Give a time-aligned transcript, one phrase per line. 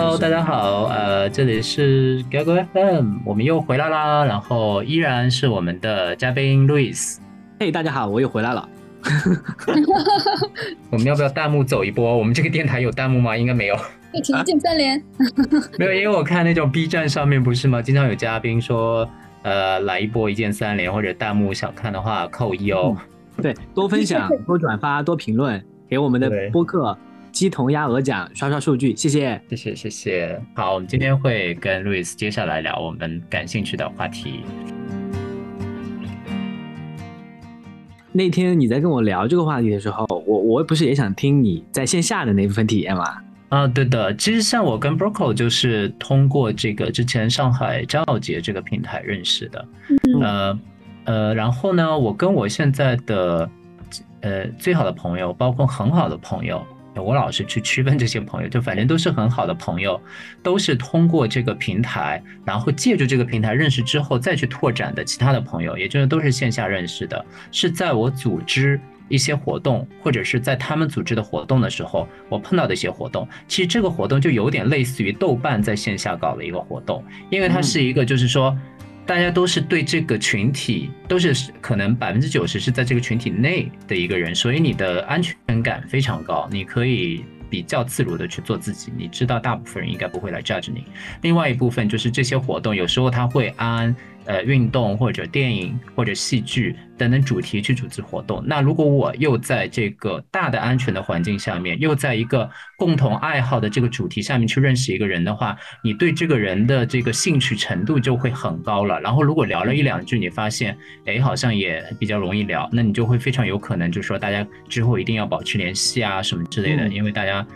[0.00, 7.16] Hello，大家好，呃，这里是 Gago FM，我们又回来啦，然后依然是我们的嘉宾 Louis。
[7.58, 8.68] 嘿，大家好，我又回来了。
[10.90, 12.16] 我们要不要弹幕走一波？
[12.16, 13.36] 我们这个电台有弹幕吗？
[13.36, 13.76] 应该没有。
[14.12, 15.02] 一起进三连。
[15.80, 17.82] 没有，因为我看那种 B 站上面不是吗？
[17.82, 19.04] 经常有嘉宾说，
[19.42, 22.96] 呃，来一波一键三连，或者弹幕想看的话扣一哦。
[23.42, 26.96] 对，多分享、多转发、多评论，给我们的播客。
[27.38, 30.42] 鸡同鸭鹅奖，刷刷数据，谢谢，谢谢，谢谢。
[30.54, 34.40] 好，我们今天会跟路易斯接下来聊我们感兴趣的话题。
[38.10, 43.04] 那天你在跟我聊这个话题的时候，我我不是也想听你在线下的那部分体验吗？
[43.50, 44.12] 啊，对的。
[44.16, 49.68] 其实像我跟 Broco 就是通过这个之前上海张耀杰这个平台认识的。
[50.20, 50.60] 呃
[51.04, 53.48] 呃，然后呢，我跟我现在的
[54.22, 56.66] 呃最好的朋友，包括很好的朋友。
[57.02, 60.00] 我老是去区分这些朋友，就反正都是很好的朋友，
[60.42, 73.26] 都是通过这个平台，然后借助这个平台认识之后再去拓展的其他的朋友，也就是都是线下认识的，是在我组织一些活动，或者是在他们组织的活动的时候，我碰到的一些活动。
[73.46, 78.56] 其实这个活动就有点类似于豆瓣在线下搞的一个活动，因为它是一个就是说。
[79.08, 88.92] 大家都是对这个群体，都是可能百分之九十是在这个群体内的一个人，所以你的安全感非常高，你可以比较自如的去做自己。
[88.94, 90.84] 你知道，大部分人应该不会来 judge 你。
[91.22, 93.96] 另外一部分就是这些活动，有时候他会安。
[94.28, 98.44] 呃，运动或者电影或者戏剧等等主题去组织活动。
[98.46, 109.00] 那如果我又在这个大的安全的环境下面，又在一个共同爱好的这个主题下面去认识一个人的话，你对这个人的这个兴趣程度就会很高了。
[109.00, 117.46] 然后如果聊了一两句，你发现哎好像也比较容易聊，那你就会非常有可能就是说大家之后一定要保持联系啊什么之类的，因为大家。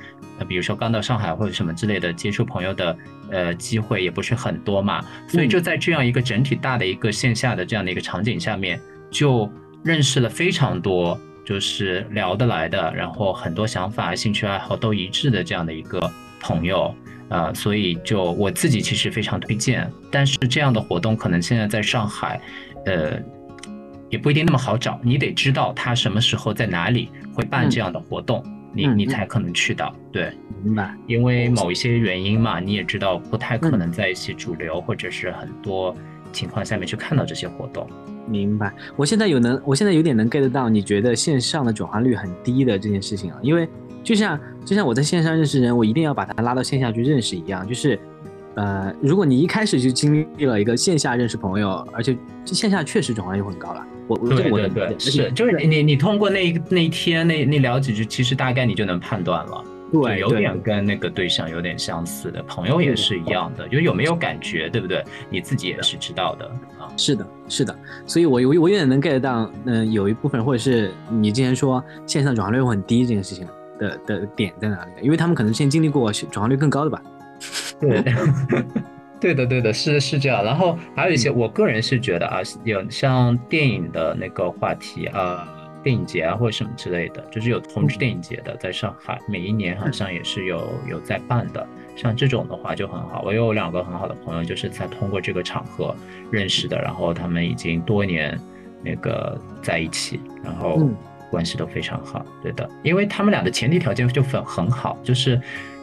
[0.43, 2.97] 呃，比如说刚到上海或者什么之类的，接触朋友的
[3.31, 9.49] 呃机会也不是很多嘛，所以就在这样一个整体大的一个线下的这样的一个场景下面，就
[9.85, 16.93] 认识了非常多就是聊得来的，然后很多想法、兴趣爱好都一致的这样的一个朋友
[17.29, 19.89] 啊，所以就我自己其实非常推荐。
[20.11, 22.41] 但是这样的活动可能现在在上海，
[22.87, 23.13] 呃，
[24.11, 28.45] 也不一定那么好找，你得知道他什么时候在哪里会办这样的活动。
[28.73, 30.95] 你你才可能去到，对，明白。
[31.07, 35.95] 因为某一些原因嘛，你也知道，不太可能在一些主流或者是很多
[36.33, 37.87] 情况下面去看到这些活动。
[38.27, 38.73] 明白。
[38.97, 43.39] 我现在有能，我现在有点能 get 到你觉得线上的转化率很低的这件事情了。
[43.43, 43.69] 因为
[44.03, 47.99] 就像就像我在线上认识人，我一定要把他拉到线下去认识一样，就是。
[48.55, 53.87] 呃，如果你一开始就经历了一个线下认识朋友，而且线下确实转化率很高了。
[54.07, 59.65] 我我对对对，是就是你你你通过那那一天那那聊几句，其实大概你就能判断了。
[59.93, 65.05] 对，有点跟那个对象有点相似的朋友也是一样的，就是有没有感觉，对不对？
[65.29, 66.47] 你自己也是知道的
[66.79, 66.89] 啊。
[66.97, 67.77] 是的，是的。
[68.07, 73.47] 所以，我我我有点能 get 到，嗯，有一部分或者是你之前说线上转化率很低这件事情
[73.79, 74.91] 的的点在哪里？
[75.03, 77.03] 因为他们可能之前经历过转化率更高的吧。
[77.79, 78.03] 对，
[79.23, 80.45] 对的，对的，是是这样。
[80.45, 85.49] 然后还有一些，我个人是觉得啊，有像电影的那个话题啊，
[85.81, 91.65] 电影节啊或者什么之类的，就是有同志电影节的，在上海每一年好像也是有有在办的。
[91.95, 93.23] 像这种的话就很好。
[93.25, 95.95] 我有两个很好的朋友，就是在通过这个场合
[96.33, 98.37] 认识的，然后他们已经多年
[98.83, 100.81] 那个在一起，然后
[101.31, 102.27] 关系都非常好。
[102.43, 105.41] 对的，因为他们俩的前提条件就很很好，就是。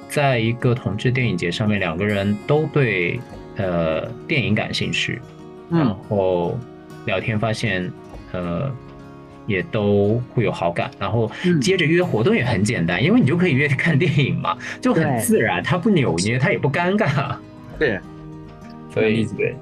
[0.09, 3.19] 在一个同志电影节上面，两个人都对
[3.57, 5.21] 呃电影感兴趣，
[5.69, 6.57] 然后
[7.05, 7.89] 聊天发现
[8.31, 8.69] 呃
[9.45, 11.31] 也都会有好感，然后
[11.61, 17.35] 接着约活动也很简单，因为你就可以约看电影嘛，就很自然，他不扭捏，他也不尴尬，
[17.77, 17.99] 对，
[18.91, 19.55] 所以对。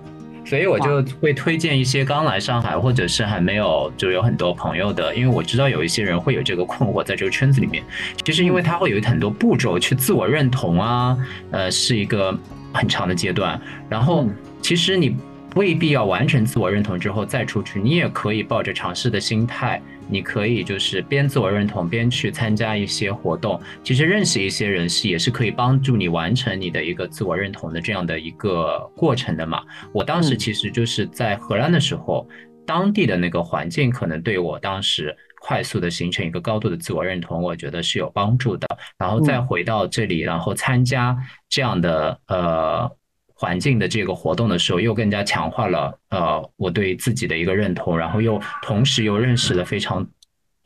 [0.48, 7.84] 所以我就会推荐一些刚来上海或者是还没有就有很多朋友的，因为我知道有一些人会有这个困惑，在这个圈子里面，
[8.24, 11.18] 其实因为他会有很多步骤去自我认同啊，
[11.52, 12.34] 呃，是一个
[12.74, 13.60] 很长的阶段，
[13.90, 14.26] 然后
[14.62, 15.18] 其实你
[15.57, 19.81] 未必要完成自我认同之后再出去，你也可以抱着尝试的心态。
[20.07, 29.63] 你可以就是边自我认同边去参加一些活动，其实认识一些人是也是可以帮助你完成你的一个自我认同的这样的一个过程的嘛。
[29.92, 32.25] 我当时其实就是在荷兰的时候，
[32.65, 38.68] 当地的那个环境可能对我当时快速的形成一个高度的自我认同，我觉得是有帮助的。
[38.98, 41.18] 然后再回到这里，然后参加
[41.50, 42.97] 这样的呃。
[43.39, 50.07] 环境的这个活动的时候，又更加强化了呃我对自己的一个认同，然后又同时又认识了非常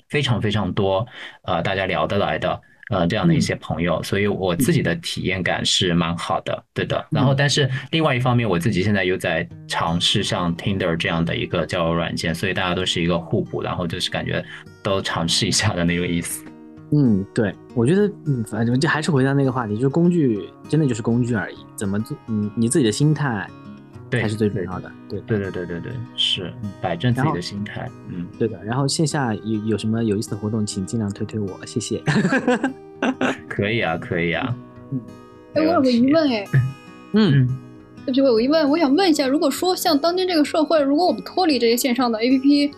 [0.07, 1.06] 非常非常多
[1.44, 7.06] 呃大家聊得来的，呃这样的一些朋友，所以我自己的体验感是蛮好的，对的。
[7.12, 14.44] 然后但是另外一方面，我自己现在又在尝试像 Tinder 这样的一个交友软件，所以大家都是一个互补，然后就是感觉
[14.81, 16.45] 都尝试一下的那个意思。
[16.93, 23.49] 嗯，对，我觉得，嗯，反正就还是回到那个话题，就是工具真的就是工具而已，怎么做，嗯，你自己的心态，
[24.09, 28.61] 对，才是最重要的，对，对，对，对，对，对，是摆正自己的心态，嗯，对的。
[28.63, 32.03] 然后线下有有什么有意思的活动，请尽量推推我，谢谢。
[33.47, 34.53] 可以啊，可以啊。
[34.91, 34.99] 嗯，
[35.53, 36.45] 哎，我有个疑问，哎，
[37.13, 37.47] 嗯，
[38.05, 42.73] 对不起，我有个疑问，我想问一下，如果说像当今这个社会，如果我们脱离这些线上的 APP，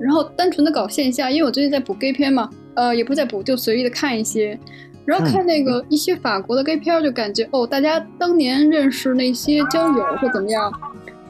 [0.00, 2.48] 然后单纯的搞线下，因为我最近在补 gay 片嘛。
[2.74, 4.56] 呃，也不在补，就随意的看一些，
[5.04, 10.72] 然后看那个一些法国的 gay 片，就感觉哦，大家当年认识那些交友或怎么样，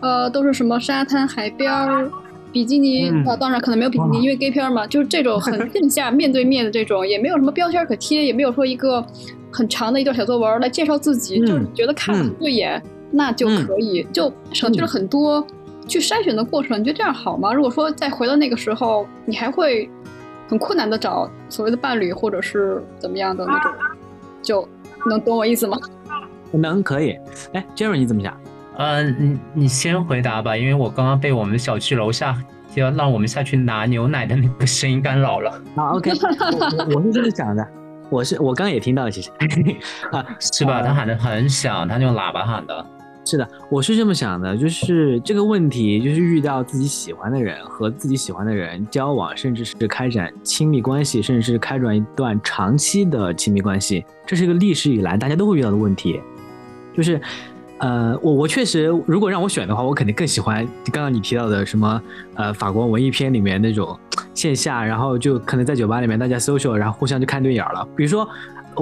[0.03, 2.07] 呃，都是什么沙滩、海边儿、
[2.53, 9.03] 比基尼啊，当然可能没有比基尼，因为 gay 片嘛，就是这种很 线下面对面的这种，也没有什么标签可贴，也没有说一个
[9.51, 15.43] 很长的一段小作文来介绍自己，就是觉得看很对眼，那就可以，就省去了很多
[15.89, 16.79] 去筛选的过程。
[16.79, 17.53] 你觉得这样好吗？
[17.53, 19.91] 如果说再回到那个时候，你还会？
[20.51, 23.71] 很困难的找所谓的伴侣，或者是怎么样的那种，
[24.41, 24.67] 就
[25.11, 25.77] 能懂我意思吗？
[26.53, 27.19] 能可以。
[27.53, 28.35] 哎，Jerry 你怎么想？
[28.79, 32.35] 嗯，你你先回答吧，因为我刚刚被我们小区楼下
[32.77, 35.51] 要让我们下去拿牛奶的那个声音干扰了。
[35.77, 36.13] 啊，OK，
[36.97, 37.69] 我是这么想的，
[38.09, 39.31] 我是我刚刚也听到了，其实
[40.13, 40.81] 啊，是吧？
[40.81, 42.87] 他喊的很响，他用喇叭喊的。
[43.31, 56.19] 是的，我是这么想的，就是这个问题，就是遇到自己喜欢的人和自己喜欢的人交往，甚至是开展亲密关系，甚至是开展一段长期的亲密关系，这是一个历史以来大家都会遇到的问题。
[56.97, 57.21] 就是，
[57.81, 62.03] 呃，我我确实，如果让我选的话，我肯定更喜欢刚刚你提到的什么，
[62.35, 63.95] 呃，法国文艺片里面那种
[64.33, 67.87] 线下，然后就可能在酒吧里面大家 social，然后互相就看对眼了。
[67.95, 68.27] 比如说，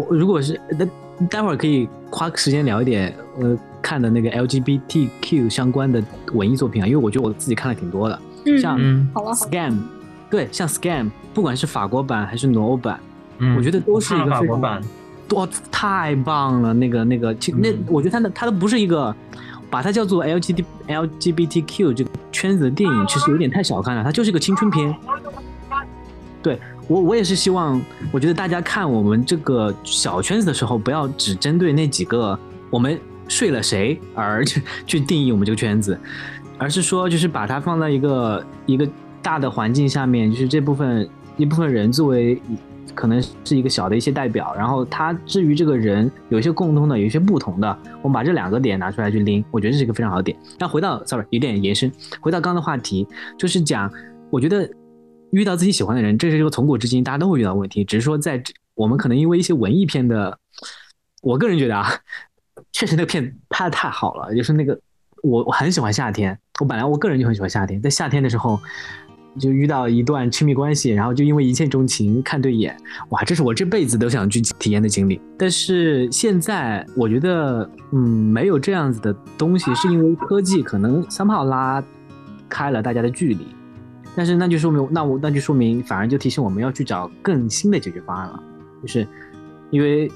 [0.09, 0.87] 如果是那
[1.27, 3.59] 待会儿可以花时间聊一点，呃。
[3.87, 6.03] 看的那个 LGBTQ 相关的
[6.33, 8.21] 文艺作品啊，因为我觉得我自己看了挺多的，
[8.61, 8.77] 像
[9.37, 9.79] Scam，
[10.29, 12.99] 对，像 Scam，不管是法国版还是挪欧版，
[13.57, 14.83] 我觉得都是一个法国版，
[15.35, 16.75] 哇，太棒了！
[16.75, 19.15] 那个那个，那我觉得它的它都不是一个
[19.71, 24.93] 把它叫做 LGBT LGBTQ 这个圈子的电影，其实有点太小看了，它就是一个青春片。
[26.43, 27.81] 对我我也是希望，
[28.11, 32.37] 我觉得大家看我们这个小圈子的时候，不要只针对那几个
[32.69, 32.99] 我们。
[33.29, 35.99] 睡了谁而 去去定义我们这个圈子，
[36.59, 38.89] 而是说就是把它放在一个一个
[39.23, 42.41] 大的环境下面，就是这部分一部分人作为
[42.95, 50.39] 可能是一个小的一些代表，然后他至于这个人有一些共通的，有一些不同的，我们把这两个点拿出来去拎，我觉得这是一个非常好的点。
[50.59, 53.07] 那回到，sorry，有点延伸，回到刚刚的话题，
[53.37, 53.93] 就是讲，
[54.31, 54.67] 我觉得
[55.33, 58.43] 遇到自己喜欢的人，这是一个从古至今大家都会遇到问题，只是说在
[58.75, 60.39] 我们可能因为一些文艺片的，
[61.23, 61.91] 我个人觉得啊。
[62.77, 64.79] 确实那个片拍的太好了，就是那个
[65.23, 68.61] 我我很喜欢夏天，我本来我个人就很喜欢夏天，在夏天的时候
[69.39, 72.77] 就遇到一段亲密关系，然后就因为一见钟情看对眼，
[73.09, 75.19] 哇，这是我这辈子都想去体验的经历。
[75.39, 81.83] 但是现在我觉得，嗯，没有这样子的东西，是因为科技可能 somehow 拉
[82.47, 83.47] 开了大家的距离，
[84.15, 88.43] 但是那就说明那我那就说明反而就提醒我们要去找更新的解决方案了，
[88.83, 89.09] 就是
[89.71, 90.13] 因为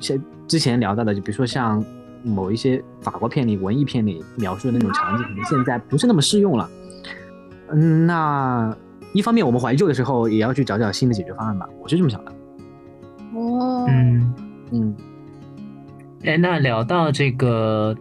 [0.00, 0.18] 像。
[0.48, 1.84] 之前聊到的，就比如说像
[2.22, 6.70] 某一些法国片里、文艺片里描述的那种场景，可能现在不是那么适用了。
[7.70, 8.76] 嗯，那
[9.12, 12.32] 一方面我们怀旧的时候，也要去找找新的解决方案吧，我是这么想的。
[13.34, 14.34] 哦，嗯
[14.72, 14.96] 嗯。
[16.24, 17.94] 哎，那聊到这个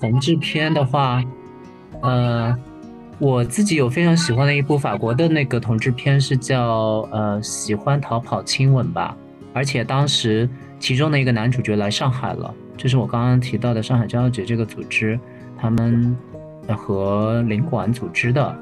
[0.00, 1.22] 同志片的话，
[2.02, 2.56] 呃，
[3.18, 9.16] 我自己有非常喜欢的一部法国的那个同志片，是叫呃《喜欢逃跑亲吻》吧，
[9.52, 10.48] 而且当时。
[10.80, 15.20] 其中的一个男主角来上海了，就是我刚刚提到的上海交友节这个组织，
[15.54, 16.16] 他们
[16.74, 18.56] 和领馆组织的，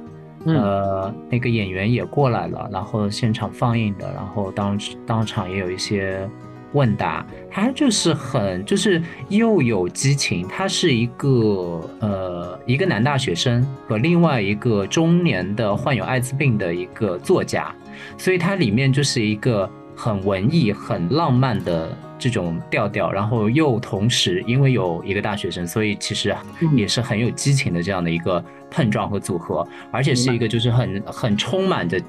[0.45, 6.29] 呃，那个演员也过来了，然后现场放映的，然后当当场也有一些
[6.73, 17.73] 问答，他就是很就是又有激情，他是一个呃一个男大学生和另外一个中年的患有艾滋病的一个作家，
[18.17, 21.97] 所以它里面就是一个很文艺、很浪漫的。
[22.19, 26.35] 这种调调，然后又同时因为有一个大学生，所以其实
[26.75, 32.01] 也是很有激情的这样的一个碰撞和组合，而且是一个就是很很充满着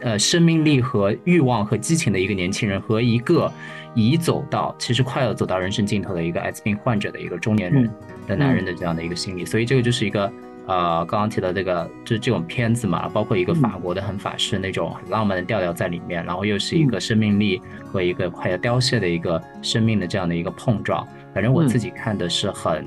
[0.00, 3.52] 呃生命力和欲望和激情的一个年轻人和一个
[3.94, 7.90] 已走到其实快要走到人生尽头的一个艾滋病患者的一个中年人
[8.26, 10.32] 的男人的这样的一个心理，所以这个就是一个
[10.66, 22.86] 呃刚刚提到这个就是这种片子嘛，包括一个法国的很法式那种很浪漫的调调在里面，然后又是一个生命力和一个快要凋谢的一个生命的这样的一个碰撞，反正我自己看的是很。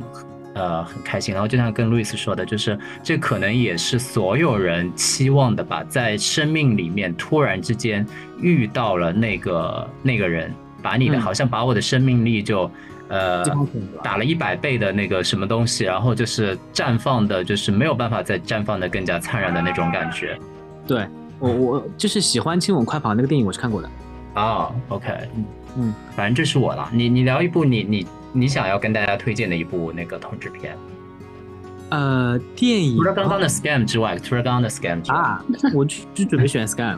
[0.53, 1.35] 呃，很开心。
[1.35, 8.03] 然后就像跟路易斯说的，就是这可能也是所有人期望的吧，在生命里面突然之间
[8.41, 12.67] 遇到了那个那个人，把你的好像把我的生命力就
[13.09, 13.43] 呃
[14.03, 20.37] 打了一百倍的那个什么东西，然后就是绽放的，就是没有办法再绽放的更加灿烂的那种感觉。
[20.85, 21.05] 对
[21.39, 23.89] 我我就是喜欢亲吻快跑那个电影，我是看过的。
[24.33, 25.45] 啊，OK，嗯
[25.77, 26.89] 嗯，反正这是我了。
[26.93, 28.07] 你你聊一部你你。
[28.33, 30.77] 你想要跟大家推荐的一部那个同志片？
[31.89, 36.97] 呃，电影除了刚刚的 Scam 之外，除了刚刚的 Scam 之外，啊，我就就准备选 Scam。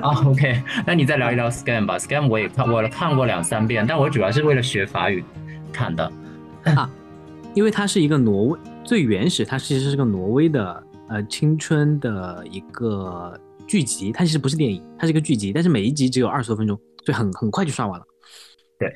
[0.00, 1.98] 啊， OK，那你再聊一聊 Scam 吧。
[1.98, 5.24] Scam 我也看，我看过两三遍，但我主要是为了学法语
[5.72, 6.12] 看的。
[6.76, 6.88] 啊，
[7.54, 18.06] 因为它是一个挪威最原始，它其实是个挪威的呃青春的一个剧集，它其实不是电影，它是一个剧集，但是每一集只有二十多分钟，所以很很快就刷完了。
[18.78, 18.94] 对。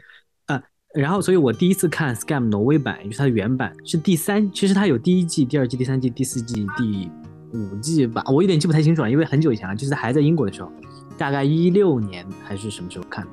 [0.94, 4.48] 然后，所以我第一次看《Scam》挪威版，也就是它的原版，是第三。
[4.52, 7.10] 其实它有第一季、第二季、第三季、第四季、第
[7.52, 10.70] 五季吧，我有点记不太清楚了，因为很久以前了，就是还在英国的时候，
[11.18, 13.30] 大概一六年还是什么时候看的。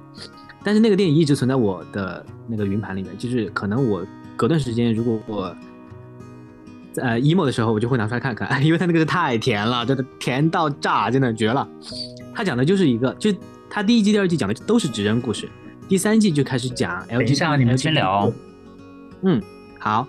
[0.63, 4.03] 但是那个电影一直存在我的那个云盘里面，就是可能我
[4.35, 5.55] 隔段时间，如果我
[6.95, 11.69] 呃 emo 的时候，我就会拿出来看看，因为它那个是太甜了，真的甜到炸，真的绝了。
[12.33, 13.31] 它讲的就是一个，就
[13.69, 15.47] 它第一季、第二季讲的都是直人故事。
[15.91, 18.31] 第三季就开始讲 L G，你们先聊。
[19.23, 19.41] 嗯，
[19.77, 20.07] 好。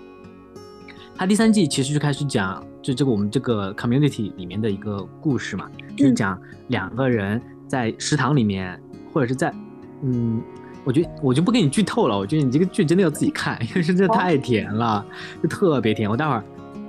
[1.13, 9.53] 他第三季其实就开始讲，就这个我们这个 community 里面的一个故事嘛，就是讲两个人在食堂里面，或者是在，
[10.03, 10.41] 嗯，
[10.85, 15.05] 我觉得我就不给你剧透了，我觉得你这个剧真的要自己看， 因为真的太甜了，
[15.43, 16.09] 就特别甜。
[16.09, 16.43] 我待会儿，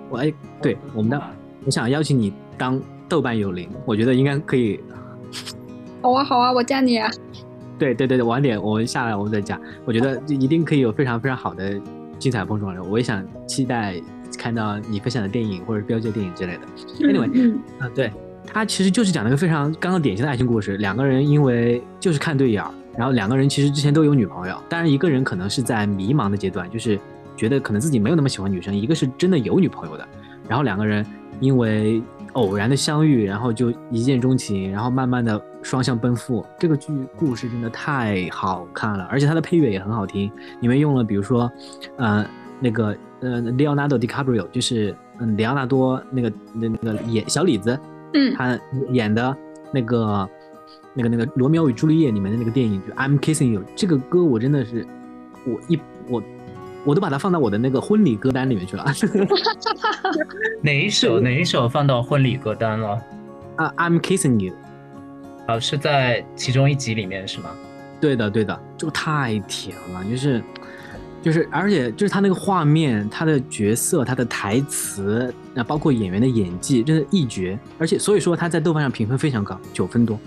[0.09, 0.33] 我哎，
[0.63, 1.21] 对，我们的，
[1.65, 4.79] 我想邀请你当豆瓣有灵，我觉得应该可以。
[6.01, 7.11] 好啊，好啊，我加你啊。
[7.79, 9.61] 对对对对，晚点我们下来我们再讲。
[9.85, 11.81] 我觉得一定可以有非常非常好的
[12.19, 12.83] 精彩碰撞的。
[12.83, 14.01] 我也想期待
[14.39, 16.61] 看到你分享的电影或者标记电影之类的。
[17.01, 18.13] Anyway，啊，对，
[18.47, 20.77] 他其实就是讲了一个非常刚刚典型的爱情故事。
[20.77, 26.99] 两个人因为就是看对眼儿，然后两个人其实之前都有女朋友，当然一个人可能是在迷茫的阶段，就是
[27.37, 30.07] 觉得可能自己没有那么喜欢女生；一个是真的有女朋友的。
[30.49, 31.05] 然后两个人
[31.41, 32.03] 因为
[32.35, 36.47] 偶然的相遇，然后就一见钟情，然后慢慢的双向奔赴。
[36.61, 40.31] 这个剧故事真的太好看了，而且它的配乐也很好听。
[40.61, 41.51] 里面用了比如说，
[41.97, 42.25] 呃，
[42.61, 47.77] 那个呃，Leonardo DiCaprio，就是嗯，里昂纳多那个那那个演小李子，
[48.13, 48.57] 嗯，他
[48.91, 49.37] 演的
[49.73, 50.29] 那个
[50.93, 54.87] 那个那个《罗密欧与朱丽叶》里面的那个电影，就 I'm Kissing You，这个歌我真的是
[55.45, 56.23] 我一我。
[56.87, 58.85] 我都把它放到我的那个婚礼歌单里面去了。
[60.61, 61.19] 哪一首？
[61.19, 63.01] 哪一首放到婚礼歌单了？
[63.57, 64.55] 啊，I'm kissing you。
[65.47, 67.51] 啊，是在其中一集里面是吗？
[68.01, 70.43] 对的，对的，就太甜了，就是，
[71.23, 77.59] 就是，而且就是他那个画面，他的角色，他的台词，那包括演员的演技，真的一绝。
[77.79, 80.19] 而且所以说他在豆瓣上评分非常高，九分多。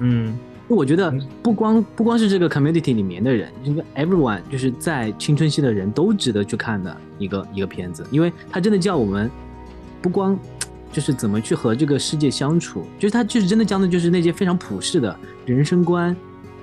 [0.00, 0.38] 嗯。
[0.66, 1.12] 我觉得
[1.42, 9.30] 不光不光是这个 community 里面的人，就是 everyone 就是在青春期的人都值得去看的一个一个片子，因为它真的叫我们
[10.00, 10.34] 不光
[10.94, 16.16] 就是怎么去和这个世界相处，就是它就是真的讲的就是那些非常普世的人生观，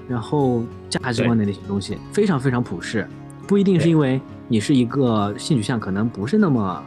[0.07, 3.05] 然后价值观的那些东西，非常非常普世，
[3.45, 6.81] 不一定是因为你是一个性取向可能不是那么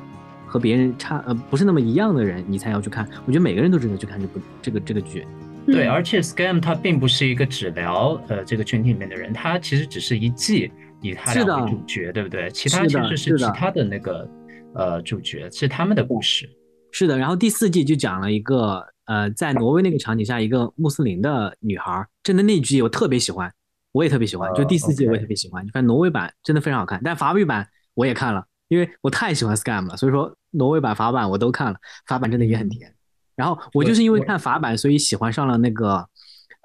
[0.47, 3.07] 和别人差呃不是那么一样的人，你才要去看。
[3.27, 5.27] 我觉得每个人都值得去看这部这个这个剧。
[5.67, 10.73] 对，而且 Scam 它并不是一个只聊呃这个群体里面的人，它其实只是一季
[11.03, 12.51] 以他俩为主角，对不对？
[12.51, 14.29] 其他其实是其他的那个
[14.75, 16.49] 呃主角，是他们的故事。
[16.95, 23.53] 是的，然后第四季就讲了一个呃在挪威那个场景下一个穆斯林的女孩，真的那集我特别喜欢，
[23.91, 25.61] 我也特别喜欢，就第四季我也特别喜欢。
[25.73, 32.95] 反正挪威版真的非常好看，但法语版我也看了，因为我太喜欢 Scam 了，所以说挪威版、法版我都看了，法版真的也很甜。
[33.35, 36.09] 然后我就是因为看法版，所以喜欢上了那个，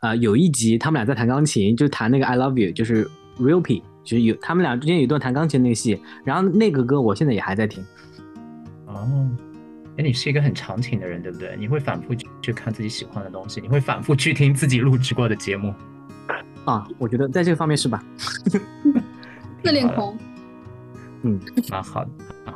[0.03, 3.09] 呃，有一集他们俩在弹钢琴，就弹那个 I Love You，就是
[3.39, 5.99] Real P，就是有他们俩之间有一段弹钢琴那个戏。
[6.23, 7.83] 然后那个歌我现在也还在听。
[8.85, 9.27] 哦，
[9.99, 11.57] 哎，你是一个很长情的人，对不对？
[11.59, 15.73] 你会反复去看自己喜欢的东西，你会反复去听自己录制过的节目。
[16.63, 18.01] 啊，我觉得在这个方面是吧？
[19.61, 20.17] 自恋狂。
[21.23, 21.37] 嗯，
[21.69, 22.11] 蛮好的
[22.45, 22.55] 啊。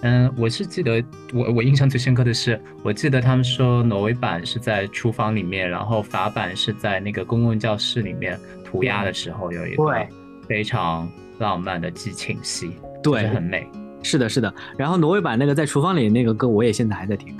[0.00, 10.06] 嗯，我是记得我我印象最深刻的是，我记得他们说挪威版是在厨房里面，然后法版是在那个公共教室里面涂鸦的时候有一个
[10.48, 11.06] 非常
[11.38, 12.72] 浪漫的激情戏，
[13.02, 13.68] 对，很美。
[14.06, 14.54] 是的，是的。
[14.76, 17.36] 然后挪威版那个在厨房里那个歌，我也现在还在听。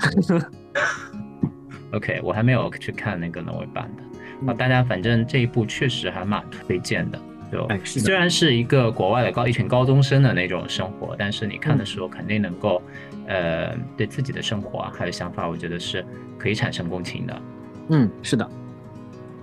[1.93, 4.03] OK，我还没有去看那个挪威版的。
[4.41, 7.19] 嗯啊，大家反正这一部确实还蛮推荐的。
[7.49, 12.81] 就哎虽然是一个国外的高一群高中生的那种生活，但是你看的时候肯定能够，
[13.25, 16.05] 呃，对自己的生活啊还有想法，我觉得是
[16.37, 17.41] 可以产生共情的，
[17.89, 18.45] 嗯，是的。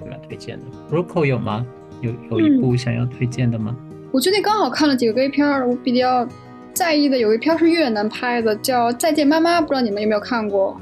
[0.06, 0.64] 蛮推荐的。
[0.94, 1.64] Rocco 有吗？
[2.02, 3.74] 有有一部想要推荐的吗？
[4.12, 6.28] 我最近刚好看了几个 gay 片儿，我比较
[6.74, 10.78] 在意的有一片是越南拍的，叫《再见妈妈》，不知道你们有没有看过？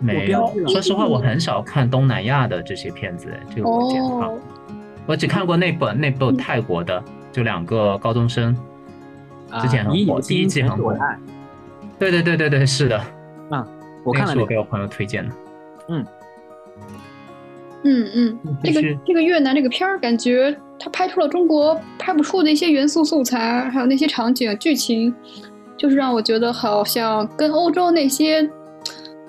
[0.00, 0.52] 没有。
[0.68, 4.26] 说实话，我很少看东南亚的这些片子，这个我检查。
[4.26, 4.38] 哦，
[5.06, 8.56] 我只看过那本那部泰国的，就两个高中生。
[9.60, 10.96] 之前很火第一季很火
[11.98, 13.00] 对对对对对，是的，
[14.04, 14.34] 我看了那个。
[14.34, 15.34] 那是我给我朋友推荐的。
[15.88, 16.06] 嗯
[17.82, 25.14] 嗯嗯，这个这个越南这个片儿，感觉它拍出了中国拍不出的一些元素素材，还有那些场景、剧情，
[25.76, 28.50] 就是让我觉得好像跟欧洲那些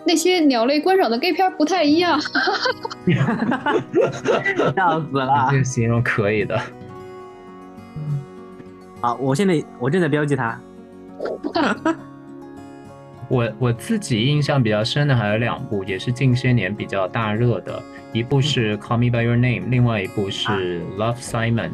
[0.06, 2.18] 那些鸟类观赏的 gay 片不太一样。
[4.76, 5.58] 笑死了这！
[5.58, 6.58] 个形容可以的。
[9.02, 10.58] 好，我现在我正在标记它。
[13.32, 20.50] 我我自己印象比较深的还有两部，也是近些年比较大热的，一部是《Call Me by Your Name》，另外一部是
[20.98, 21.70] 《Love Simon》。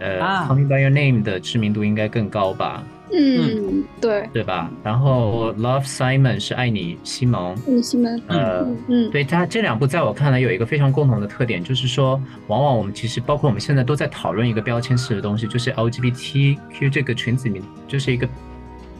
[0.00, 2.82] 呃，啊 Call Me by Your Name》的知名度应该更高吧，
[3.12, 4.68] 嗯，对，对吧？
[4.82, 7.54] 然后《Love Simon》是爱你西蒙。
[7.54, 18.28] 爱你西蒙，呃嗯嗯，对它这两部，在我看来有一个非常共同的特点，就是说，往往我们其实包括我们现在都在讨论一个标签式的东西，就是 LGBTQ 这个群子里面，就是一个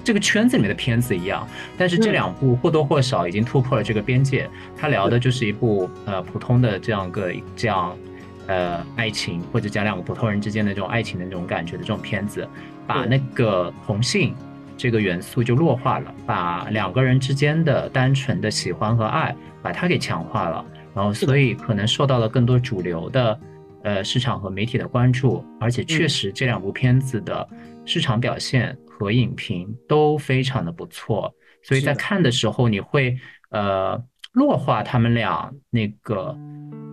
[0.04, 1.46] 这个圈子里面的片子一样。
[1.76, 7.96] 但是这嗯两部或多或少已经突破了这个边界，他聊的就是一部呃普通的这样一个这样
[8.46, 12.48] 呃爱情，或者讲两个普通人之间的这种爱情的那种感觉的这种片子，
[12.86, 14.34] 把那个同性。
[14.82, 23.38] 这个元素就弱化了，把两个人之间的单纯的喜欢和爱，把它给强化了，然后所以可能受到了更多主流的
[23.82, 26.08] 呃市场和媒体的关注，而且确嗯。
[26.08, 27.48] 实这两部片子的
[27.84, 33.16] 市场表现和影评都非常的不错，所以在看的时候你会
[33.50, 36.36] 呃弱化他们俩那个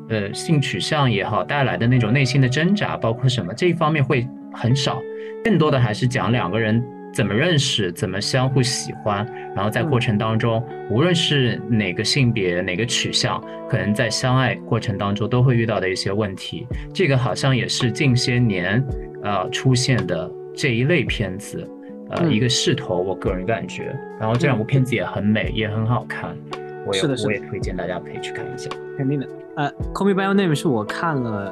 [0.10, 5.02] 呃性取向也好带来的那种内心的挣扎，包括什么这一方面会很少，
[5.44, 6.84] 更多的还是讲两个人。
[7.18, 9.26] 怎么认识，怎么相互喜欢，
[9.56, 16.68] 然后在过程当中，无论是哪个性别、哪个取向，可能在相爱过程当中都会遇到的一些问题。
[16.94, 18.86] 这个好像也是近些年
[19.24, 21.68] 呃出现的这一类片子，
[22.12, 23.98] 呃、嗯一个势头，我个人感觉。
[24.20, 26.38] 然后这两部片子也很美，也很好看，
[26.86, 28.70] 我是的我也推荐大家可以去看一下。
[28.96, 29.28] 肯定的。
[29.56, 31.52] 呃，《Call Me by Your Name》是我看了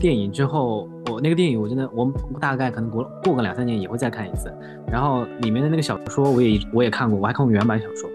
[0.00, 4.52] 电影之后，我那个电影我真的，我大概可能过过个两三年也会再看一次。
[4.90, 8.10] 然后里面的那个小说我也我也看过，我还看过原版小说。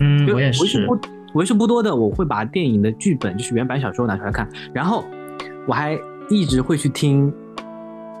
[0.00, 0.86] 嗯，我也是。
[0.86, 0.98] 不
[1.34, 5.04] 为数不多的，我会把电影的剧本，就是原版小说拿出来看，然后
[5.68, 5.96] 我还
[6.28, 7.32] 一直会去听，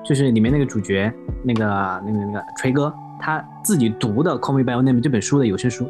[0.04, 1.64] 就是里面那个主角那个
[2.06, 5.88] 那个那个锤哥他自己读的《Call Me by Your Name》这本书的有声书，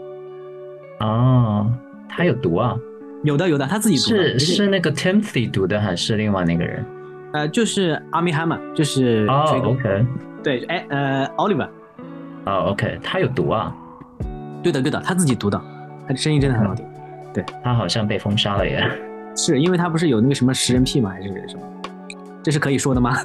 [1.01, 1.71] 哦，
[2.09, 2.75] 他有读啊？
[3.23, 6.83] 有的有的，他自己读的，是是是那个 Timothy 读的，还是另外那个人？
[7.33, 10.05] 呃，就是阿米哈嘛，就是哦，，OK，
[10.43, 11.69] 对，哎呃，Oliver，
[12.47, 13.75] 哦，OK，他有毒啊。
[14.63, 15.61] 对的对的，他自己毒的，
[16.07, 16.85] 他的声音真的很好听，
[17.33, 18.85] 对他好像被封杀了耶。
[19.37, 21.11] 是因为他不是有那个什么食人癖吗？
[21.11, 21.63] 还是什么？
[22.43, 23.15] 这是可以说的吗？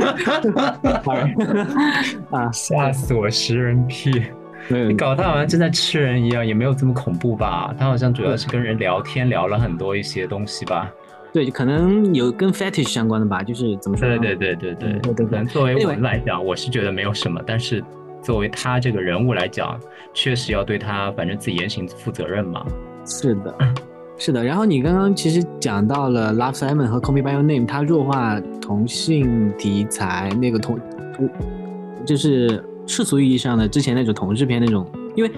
[2.30, 3.28] 啊，吓死我！
[3.28, 4.24] 食人癖，
[4.68, 7.74] 你搞得他好像正在吃人一样，也没有这么恐怖吧？
[7.78, 10.90] 他好像主要是跟人聊天，聊了很多一些东西吧？
[11.34, 14.16] 对，可能有跟 fetish 相关的吧，就是怎么说呢？
[14.18, 17.82] 对对对对对嗯对对对可能作为我们来讲，我是觉得没有什么，但是
[18.22, 19.76] 作为他这个人物来讲，
[20.14, 22.64] 确实要对他反正自己言行负责任嘛。
[23.04, 23.52] 是的，
[24.16, 24.44] 是的。
[24.44, 30.78] 然后你刚刚其实讲到了《Love Simon》和《Call Me by Your Name》，他弱化同性题材那个同，
[31.16, 31.28] 同
[32.06, 35.30] 就是世俗意义上的之前那种同志片那种，因为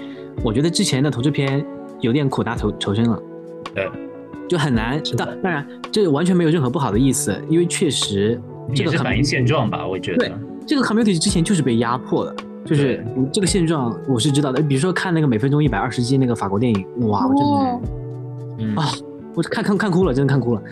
[0.45, 1.65] 我觉得之前的同志片
[2.01, 3.19] 有点苦大仇仇深了，
[3.75, 3.89] 对，
[4.49, 5.01] 就很难。
[5.17, 8.41] 当当然，这完全没有任何不好的意思，因为确实
[8.75, 10.39] 这个也是反映现状吧，我觉对得。
[10.67, 14.61] 这个 community 之前就是被压迫的，就是这个现状我是知道的。
[14.63, 17.35] 比如说看那个每分钟一百二十集那个法国电影，哇，我
[18.59, 18.89] 真的啊
[19.35, 20.63] 我看看看哭了，真的看哭了。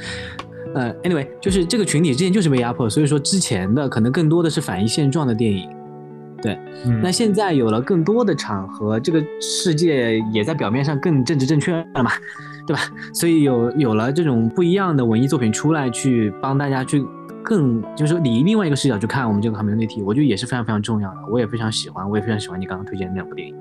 [0.75, 5.69] 呃，anyway，就是这个群体之前就是被压迫，所以说之前的可能更多的是反映现状的电影。
[6.43, 6.59] 对
[7.01, 12.11] 那现在有了更多的场合，这个世界也在表面上更政治正确了嘛，
[12.67, 12.81] 对吧？
[13.13, 17.05] 所以有有了这种不一样的文艺作品出来，去帮大家去
[17.43, 21.17] 更就是说以另外一个视角去看我们这个 community，我觉得也是非常非常重要的。
[21.31, 23.55] 我也非常喜欢，我也非常喜欢你刚刚推荐的那两部电影。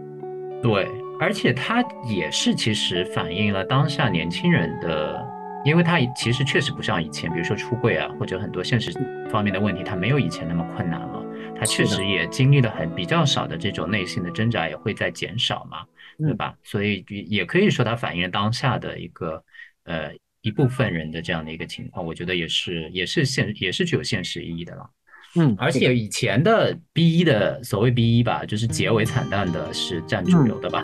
[0.62, 0.88] 对，
[1.20, 5.22] 而且它也是其实反映了当下年轻人的，
[5.66, 8.92] 因为它其实确实不像以前，比如说出柜啊，或者很多现实
[9.30, 11.22] 方面的问题，它没有以前那么困难了。
[11.60, 15.80] 它确实也经历了很比较少的这种内心的挣扎，也会在减少嘛，
[16.18, 16.56] 对吧？
[16.64, 19.44] 所以也可以说它反映了当下的一个
[19.86, 20.12] 呃。
[20.46, 24.90] 一部分人的这样的一个情况，我觉得也是也是现也是具有现实意义的了。
[25.38, 30.84] 嗯，而且以前的 B 一的所谓 B 一吧，就是结尾惨淡的是占主流的吧？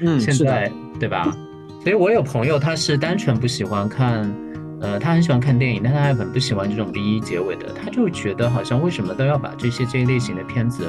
[0.00, 1.36] 嗯， 现在对吧？
[1.82, 4.32] 所以我有朋友他是单纯不喜欢看，
[4.80, 10.88] 呃，他很喜欢看电影，但他还很不喜欢这种 B 一结尾的，他就觉得好像为什么都要把这些这一类型的片子，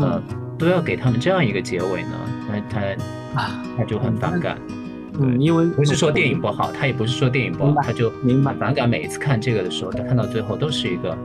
[0.00, 0.22] 呃，
[0.60, 2.10] 都要给他们这样一个结尾呢？
[2.46, 4.58] 他他啊，他就很反感。
[5.18, 11.16] 嗯，因为不是说电影不好，他也不是说电影不好，他就明白反感每一次看这个的时候，他看到最后都是一个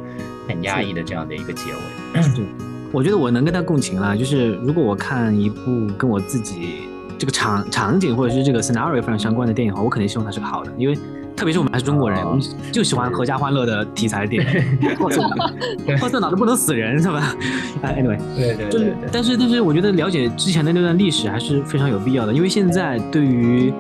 [0.47, 2.21] 很压抑的这样的一个结尾。
[2.35, 2.45] 对，
[2.91, 4.15] 我觉得我能跟他共情了。
[4.17, 6.83] 就是如果我看一部跟我自己
[7.17, 10.97] 这个场场景或者是这个 scenario 非常相关的电影的话，我肯定希望它是个好的，因为。
[11.35, 14.41] 特别是我们还是中国人，我们就喜欢合家欢乐的题材的电
[14.81, 17.35] 影，破色脑子不能死人，是吧？
[17.81, 18.93] 哎，anyway，对对对。
[19.11, 23.73] 但是但是，我觉得了解之前的那段历史还是非常有必要的，因为现在对于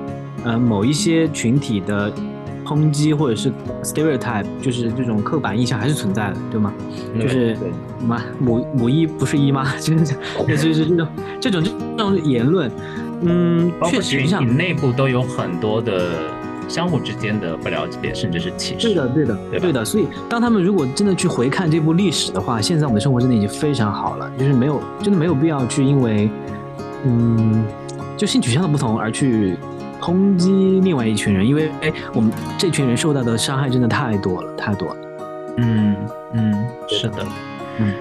[0.43, 2.11] 呃某一些群体的
[2.65, 3.49] 抨击或者是
[3.83, 6.73] stereotype，就是这种刻板印象还是存在的，对吗？
[7.17, 9.65] 就是什么母母一不是一吗？
[9.79, 10.05] 就是
[10.45, 11.07] 就是这种
[11.39, 12.69] 这种这种言论，
[13.21, 16.01] 嗯，确实像内部都有很多的。
[16.67, 18.87] 相互之间的不了解，甚至是歧视。
[18.87, 19.85] 对的，对的，对的。
[19.85, 26.29] 所以，当他们如果真的去回看这部历史的话，现在我们的生活真的已经非常好了，就是没有，真的没有必要去因为，
[27.03, 27.65] 嗯，
[28.17, 29.57] 就性取向的不同而去
[30.01, 34.95] 抨击另外一群人，因为，哎，我们这群人受到的伤害真的太多了，太多了。
[35.57, 35.95] 嗯
[36.33, 37.25] 嗯，是的，
[37.79, 37.93] 嗯。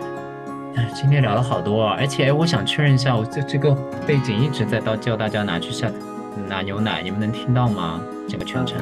[0.76, 3.72] 哎，今天聊了好多啊，而且我想确认一下，我这这个
[4.04, 5.88] 背景一直在到叫大家拿去下
[6.48, 8.00] 拿牛奶，你们能听到吗？
[8.26, 8.78] 这个全程，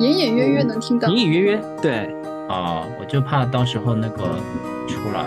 [0.00, 2.12] 隐隐约约能听到，隐隐约约，对，
[2.48, 4.24] 啊，我就怕到时候那个
[4.88, 5.24] 出来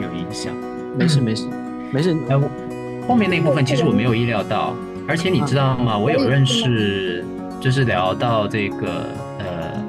[0.00, 0.54] 有影响。
[0.96, 1.48] 没事没事
[1.90, 2.40] 没事，哎，
[3.08, 4.76] 后面那部分其实我没有意料到，
[5.08, 5.98] 而且你知道吗？
[5.98, 7.24] 我有认识，
[7.60, 9.08] 就是聊到这个
[9.40, 9.84] 呃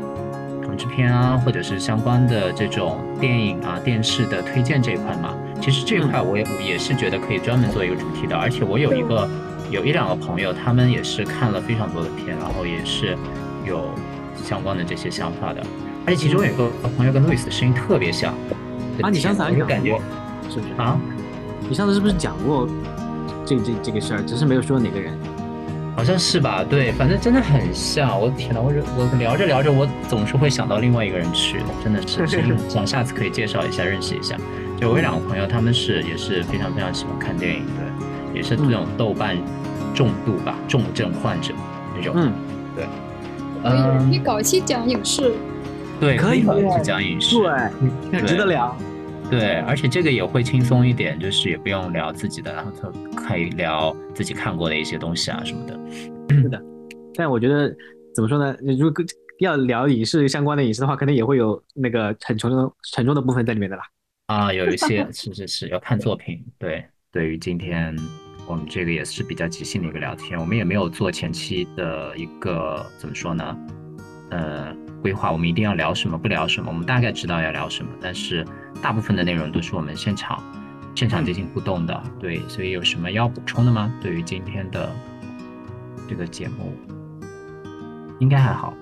[0.64, 5.36] 同志片啊，或者是相关的这种电影啊、电视的推荐这一块嘛。
[5.62, 9.30] 其实这一块我也也是觉得可以专门做一个主题的，而且我有一个。
[9.76, 13.18] 有一两个朋友，他们也是看了非常多的片，然后也是
[13.68, 13.90] 有
[14.42, 15.62] 相关的这些想法的。
[16.08, 18.34] 而且其中有一个朋友跟路易斯的声音特别像。
[19.02, 20.00] 啊，你上次还有感觉
[20.50, 20.98] 是不是啊？
[21.68, 22.66] 你上次是不是讲过
[23.46, 24.24] 这这这个事儿？
[24.24, 25.14] 只是没有说哪个人。
[25.94, 26.64] 好像是吧？
[26.64, 28.18] 对，反正真的很像。
[28.18, 32.26] 我的天呐，我我聊着聊着，我总是会想到另外一个人去，真的是
[32.70, 34.38] 想下次可以介绍一下，认识一下。
[34.80, 37.82] 就我有两个朋友，他们是也是非常非常喜欢看电影，的，
[38.34, 39.38] 也是这种豆瓣。
[39.96, 41.54] 重度吧，重症患者
[41.96, 42.14] 那种。
[42.16, 42.34] 嗯，
[42.76, 42.86] 对。
[43.64, 45.34] 嗯，你搞一期讲影视。
[46.00, 47.38] 对，可以搞一期讲影视。
[48.12, 48.78] 对，值得聊。
[49.32, 52.72] 对，而且这个也会轻松一点，就是也不用聊自己的，然后
[53.16, 55.80] 可以聊自己看过的一些东西啊什么的。
[56.30, 56.62] 是的。
[57.16, 57.74] 但我觉得
[58.14, 58.56] 怎么说呢？
[58.78, 59.04] 如果
[59.40, 63.84] 要聊影视相关的影视的话，可能也会有那个很沉重、沉重的部分在里面的啦。
[64.28, 66.44] 啊，有一些是是是要看作品。
[66.60, 67.96] 对，对于今天。
[68.48, 73.58] 我们这个也是比较即兴的一个聊天，我们也没有做前期的一个怎么说呢？
[74.32, 78.46] 呃，规划，我们一定要聊什么，不聊什么，我们大概知道要聊什么，但是
[78.82, 80.44] 大部分的内容都是我们现场
[80.96, 83.94] 现场进行互动的，对，所以有什么要补充的吗？
[84.02, 84.92] 对于今天的
[86.08, 86.74] 这个节目，
[88.20, 88.74] 应该还好，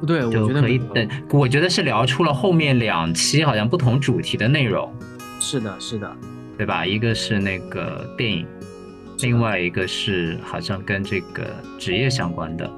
[0.00, 4.92] 不对，我觉得可以等，我觉得是聊出了后面两期好像不同主题的内容，
[5.38, 6.16] 是的，是的，
[6.56, 6.84] 对吧？
[6.84, 8.46] 一个是那个电影。
[9.22, 11.44] 另外一个是好像跟这个
[11.78, 12.70] 职业相关的，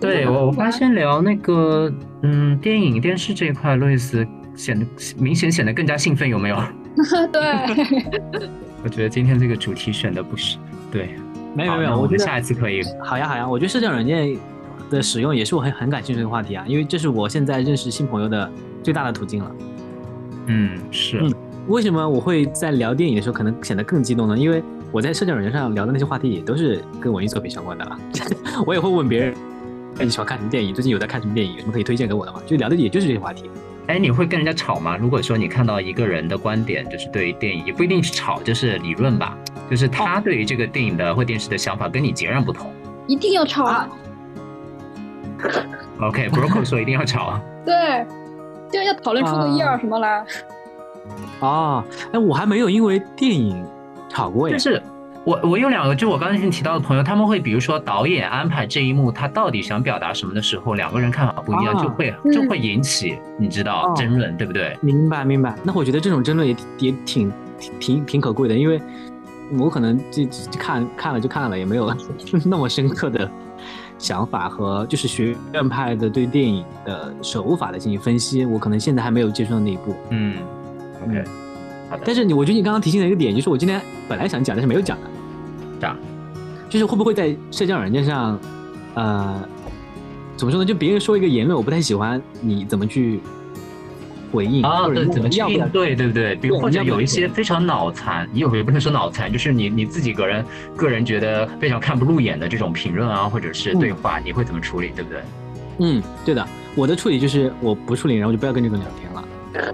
[0.00, 4.86] 对我我发现聊那个嗯电影电视这一块，路易斯显得
[5.18, 6.56] 明显显得更加兴奋，有没有？
[7.32, 7.40] 对，
[8.84, 10.58] 我觉得今天这个主题选的不是
[10.90, 11.10] 对，
[11.54, 12.82] 没有没有，我觉得下一次可以。
[13.02, 14.36] 好呀好呀，我觉得社交软件
[14.90, 18.50] 的使用也是我很很感兴趣的话题啊，因为这是我现在认识新朋友的
[18.82, 19.50] 最大的途径了。
[20.48, 21.22] 嗯，是。
[21.68, 24.36] 为什么我会在聊电影的时候可能显得更激动呢？
[24.36, 24.60] 因为
[24.92, 27.98] 我在社交软件上聊的那些话题也都是跟文艺作品相关的了。
[28.66, 29.34] 我也会问别人，
[29.98, 30.74] 哎，你喜欢看什么电影？
[30.74, 31.54] 最近有在看什么电影？
[31.54, 32.40] 有什么可以推荐给我的吗？
[32.46, 33.50] 就聊的也就是这些话题。
[33.86, 34.96] 哎，你会跟人家吵吗？
[34.96, 39.36] 如果说你看到一个人的观点，就是对于电影也不一定是吵，就是理论吧，
[39.70, 42.70] 就是他对于这个电影的或电视的想法跟你截然不同，
[43.06, 43.88] 一定要吵啊。
[46.00, 47.42] OK，Broco 说一定要吵啊。
[47.64, 48.06] 对。
[48.70, 50.24] 就要讨论出个一二什么来。
[51.40, 53.62] 啊，哎，我还没有因为电影
[54.12, 54.56] 吵过呀。
[54.56, 54.82] 就是
[55.24, 64.76] 我我有两个，就我刚才提到的朋友，他们会比如说导演安排这一幕，他到底想表达什么的时候，两个人看法不一样，啊就会嗯就会引起你知道哦争论，对不对？
[64.80, 68.80] 明白明白，那我觉得这种争论也也挺挺挺挺可贵的，因为
[69.58, 71.94] 我可能这这看看了就看了，也没有
[72.44, 73.30] 那么深刻的
[73.98, 79.94] 想法和就是学院派的对电影的手法的进行分析，我可能现在还没有接触到那一步。
[80.10, 80.38] 嗯
[81.04, 81.22] ，OK，
[82.04, 85.10] 但是你，我觉得你刚刚提醒了一个点，就是我今天本来想讲，但是没有讲的，
[85.80, 85.96] 这样
[86.68, 88.38] 就是会不会在社交软件上，
[88.94, 89.46] 呃，
[90.36, 90.64] 怎么说呢？
[90.64, 93.20] 就别人说一个言论，我不太喜欢，你怎么去
[94.32, 94.62] 回应？
[94.64, 96.34] 啊，者怎么去应对，对不对？
[96.36, 100.44] 比如或者有一些非常脑残，也有也不能说脑残，就是你你自己个人
[100.76, 105.20] 个人觉得非常看不入眼的这种评论啊，或者是对话，你会怎么处理，对不对？
[105.78, 109.24] 嗯，对的，我的处理就是我不处理，然后就不要跟这个人聊天了。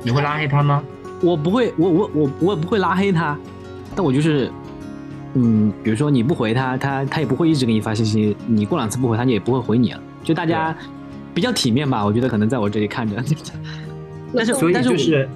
[0.02, 0.82] 你会拉黑他吗？
[1.22, 3.36] 我不会，我我我我也不会拉黑他，
[3.96, 4.50] 但我就是，
[5.34, 10.00] 嗯，比如说你不回他，他他也不会一直给你发信息，你过两次不回他，你也不会回你了。
[10.22, 10.76] 就大家
[11.34, 13.16] 比较体面吧，我觉得可能在我这里看着。
[14.34, 15.28] 但是所以就是，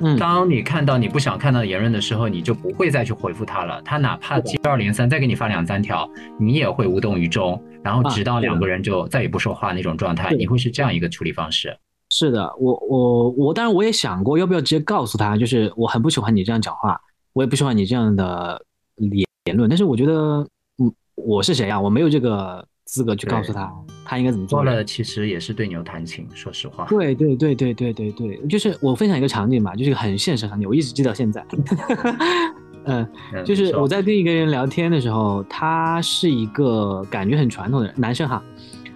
[0.00, 3.80] 嗯当你看到你不想看到的言论的时候，你就不会再去回复他了。
[3.82, 6.08] 他哪怕接二连三再给你发两三条，
[6.38, 11.76] 你也会无动于衷，然后直到两个人就再也不说话那种状态，你会是这样一个处理方式。
[12.08, 17.00] 是的，我我我，当然我也想过要不要直接告诉他，就是我很不喜欢你这样讲话，
[17.32, 18.62] 我也不喜欢你这样的
[18.96, 20.46] 言言论，但是我觉得，
[20.78, 21.80] 嗯，我是谁啊？
[21.80, 23.72] 我没有这个资格去告诉他
[24.04, 24.64] 他应该怎么做做。
[24.64, 26.86] 了其实也是对牛弹琴，说实话。
[26.86, 31.44] 对对对对对对对，就是我分享一个场景吧，就是很现实场景，我一直记到现在。
[32.88, 38.40] 嗯，嗯就是我在跟一个人聊天的时候，他是一个感觉很传统的人男生哈。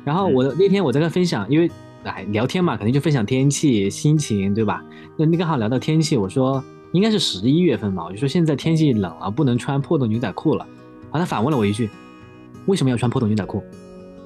[0.04, 1.68] 然后我那天我在跟他分享，因为
[2.04, 4.82] 哎聊天嘛，肯定就分享天气、心情，对吧？
[5.16, 10.66] 那那刚好聊到天气，我说应该是十一月份吧，我就说现在天气冷了，不能穿破洞牛仔裤了。
[11.04, 11.90] 然后他反问了我一句：
[12.66, 13.62] 为什么要穿破洞牛仔裤？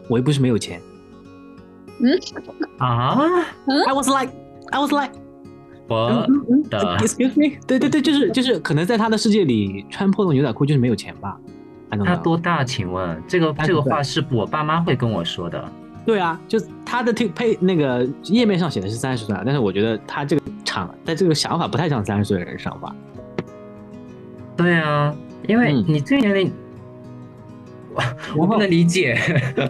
[0.08, 0.80] 我又不是没有钱。
[1.98, 2.10] 嗯
[2.78, 3.16] 啊
[3.86, 4.32] ，I was like,
[4.70, 5.12] I was like.
[5.88, 5.96] 我
[6.28, 11.38] 嗯嗯的 Excuse me，对对对，就是就是，可能在他的世界里，穿破洞牛仔裤就是没有钱吧
[12.04, 12.64] 他多大？
[12.64, 15.72] 请问这个这个话是我爸妈会跟我说的。
[16.06, 22.94] 对啊，就他的配配那个页面上写的是三十岁啊，但是我觉得他这个场，在这个想法不太像三十岁的人想法。
[24.56, 25.14] 对啊，
[25.48, 26.52] 因为嗯你这个年龄，
[27.94, 28.02] 我
[28.36, 29.18] 我不能理解。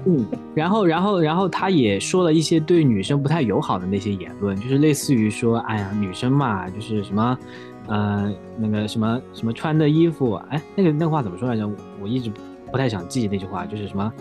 [0.05, 7.38] 嗯，然后然后然后他也说了一些对女生不太友好的那些言论，就是类似于说，哎呀，女生嘛，就是什么，
[7.87, 11.66] 呃，那个什么什么穿的衣服，哎，那个那个话怎么说来着？
[11.66, 12.31] 我我一直
[12.70, 14.12] 不太想记那句话，就是什么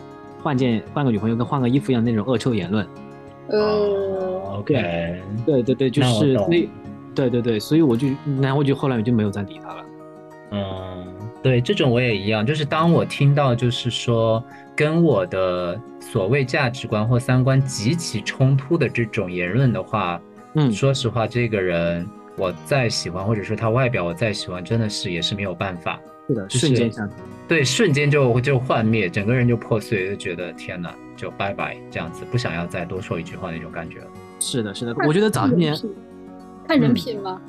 [0.43, 2.85] 换件换个女朋友跟换个衣服一样那种恶臭言论。
[3.47, 6.69] 呃，OK，对对对，就是所以，
[7.15, 8.07] 对对对，所以我就，
[8.41, 9.85] 然后我就后来我就没有再理他了。
[10.51, 11.05] 嗯，
[11.41, 14.43] 对，这种我也一样，就是当我听到就是说
[14.75, 20.21] 跟我的所谓价值观或三观极其冲突的这种言论的话，
[20.55, 20.71] 嗯。
[20.71, 27.09] 说实话，这个人我再喜欢，或者说他外表我再喜欢，真的是也是没有办法，是的，就是瞬间像，
[27.47, 34.07] 对，瞬间就就幻灭，整个人就破碎，就觉得天哪，就拜拜这样子，不想要再多说一句话那种感觉了。
[34.39, 35.75] 是的，是的，我觉得早些年
[36.67, 37.41] 看人嗯品嘛。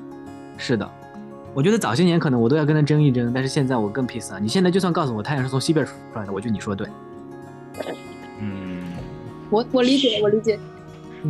[0.56, 0.88] 是的，
[1.52, 4.40] 我觉得早些年可能我都要跟他争一争，但是现在我更 peace 了。
[4.40, 7.94] 你现在就算告诉我太阳是从西边出来的，我觉得你说的对。
[8.40, 8.82] 嗯，
[9.50, 10.58] 我我理解，我理解。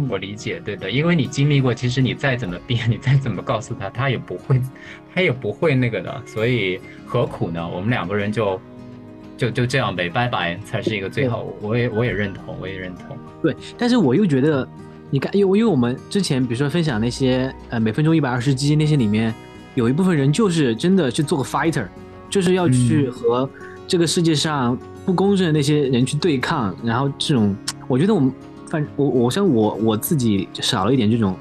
[0.09, 4.61] 我理解，对的，因为你经历过，其实你再怎么变，你再怎么告诉他，他也不会，
[5.15, 7.69] 他也不会那个的，所以何苦呢？
[7.69, 8.61] 我们两个人就
[9.37, 11.45] 就就这样呗，拜拜，才是一个最好。
[11.61, 13.17] 我也我也认同，我也认同。
[13.43, 14.69] 对，但是我又觉得，
[15.11, 19.33] 你看，因为因为我们之前比如说分享那些呃每分钟一百二十击那些里面，
[19.75, 21.87] 有一部分人就是真的去做个 fighter，
[22.29, 23.51] 就是要去嗯和
[23.87, 27.55] 这个世界上不公正的那些人去对抗，然后这种，
[27.87, 28.33] 我觉得我们
[28.75, 31.37] 反我我像我我自己少了一点这种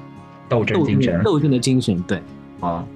[0.48, 2.22] 斗争精神斗争的精神，对，
[2.60, 2.86] 啊，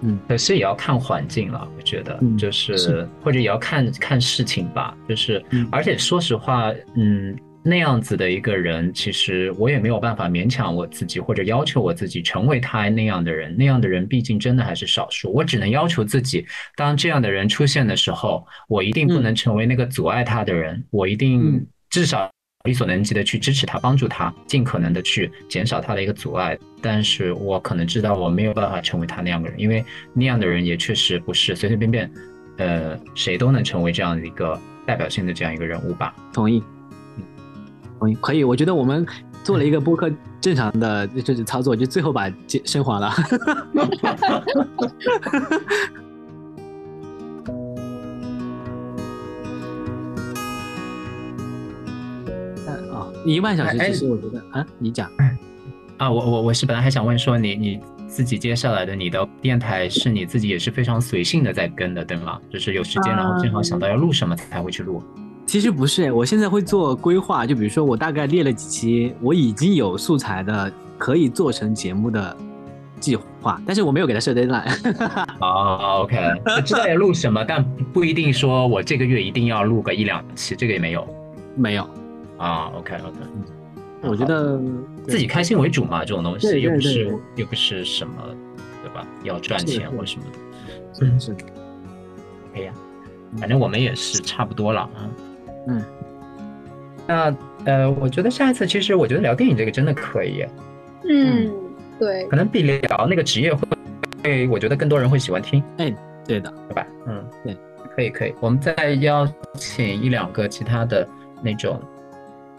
[0.00, 22.28] 嗯，可是也要看环境了，我觉得，嗯就是是或者也要看看事情吧，就是，嗯而且说实话，嗯，那样子的一个人，其实我也没有办法勉强我自己或者要求我自己成为他那样的人，那样的人毕竟真的还是少数，我只能要求自己，当这样的人出现的时候，我一定不嗯能成为那个阻碍他的人，我一定嗯至少。
[22.64, 26.58] 力所能及的去支持他，帮助他，尽可能的去减少他的一个阻碍。
[26.80, 32.10] 但是我可能知道我没有办法成为他那样的人，因为那样的人也确实不是随随便便，
[32.56, 36.14] 呃，谁都能成为这样的一个代表性的这样一个人物吧。
[36.32, 36.62] 同意，
[37.98, 38.42] 同意，可以。
[38.42, 39.06] 我觉得我们
[39.42, 42.32] 做了一个播客正常的就是操作，就最后把
[42.64, 43.12] 升华了。
[53.24, 55.10] 一万小时，其实我觉得啊，你讲
[55.96, 62.38] 啊，我我我是本来还想问说，你你自己接下来的你的电台是你自己也是非常随性的在跟的，对吗？
[62.50, 65.02] 就是有时间，然后正好想到要录什么才会去录。
[65.46, 72.36] 其实不是，我现在会做规划，就比如说我大概列了几期，我已经有素材的可以做成节目的
[72.98, 74.64] 计划，但是我没有给他设 deadline。
[75.40, 76.16] 哦，OK，
[76.64, 81.06] 知道要录什么，但不一定说我这个月一定要录个一两期，这个也没有，
[81.56, 81.88] 没有。
[82.44, 83.18] 啊，OK OK，
[84.02, 84.60] 我觉得
[85.08, 88.22] 自己开心为主嘛，这种东西又不是又不是什么，
[88.82, 89.06] 对吧？
[89.22, 92.72] 要赚钱或什么的，嗯，是，OK 呀，
[93.38, 94.82] 反正我们也是差不多了。
[94.82, 95.08] 啊。
[95.68, 95.82] 嗯，
[97.06, 100.44] 那呃，我觉得下一次其实我觉得聊电影这个真的可以。
[101.08, 101.50] 嗯，
[101.98, 103.66] 对，可能比聊那个职业会，
[104.22, 105.62] 会我觉得更多人会喜欢听。
[105.78, 105.96] 哎，
[106.28, 106.86] 对的，对吧？
[107.06, 107.56] 嗯，对，
[107.96, 111.08] 可以可以，我们再邀请一两个其他的
[111.40, 111.80] 那种。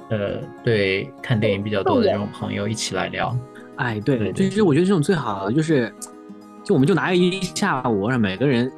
[0.10, 3.36] 呃，对，看电影比较多的这种朋友一起来聊。
[3.78, 5.92] 哎，对，其实我觉得这种最好的就是，
[6.64, 8.72] 就我们就拿一下午，让每个人，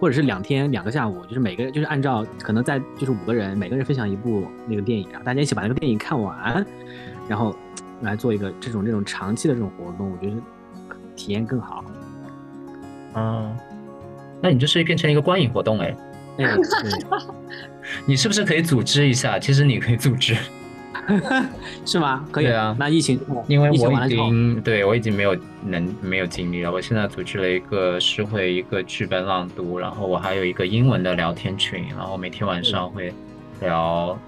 [0.00, 6.64] 或者是两天两个下午，就是每个人就是按照可能在就是五个人，每个人分享一部那个电影，然后大家一起把那个电影看完，
[7.28, 7.54] 然后
[8.02, 10.40] 来做一个这种这种长期的这种活动，我觉得
[11.16, 11.84] 体验更好。
[13.16, 13.56] 嗯，
[14.40, 15.96] 那你就是变成一个观影活动哎。
[16.38, 16.56] 哎，
[18.06, 19.38] 你是不是可以组织一下？
[19.38, 20.34] 其实你可以组织。
[21.84, 22.24] 是吗？
[22.30, 22.76] 可以啊。
[22.78, 26.70] 那疫情，因为我已经对我已经没有能没有精力了。
[26.70, 33.12] 我现在组织了一个诗会，一个剧本朗读，然后我还有一个英文的聊天群，然后每天晚上会
[33.60, 34.18] 聊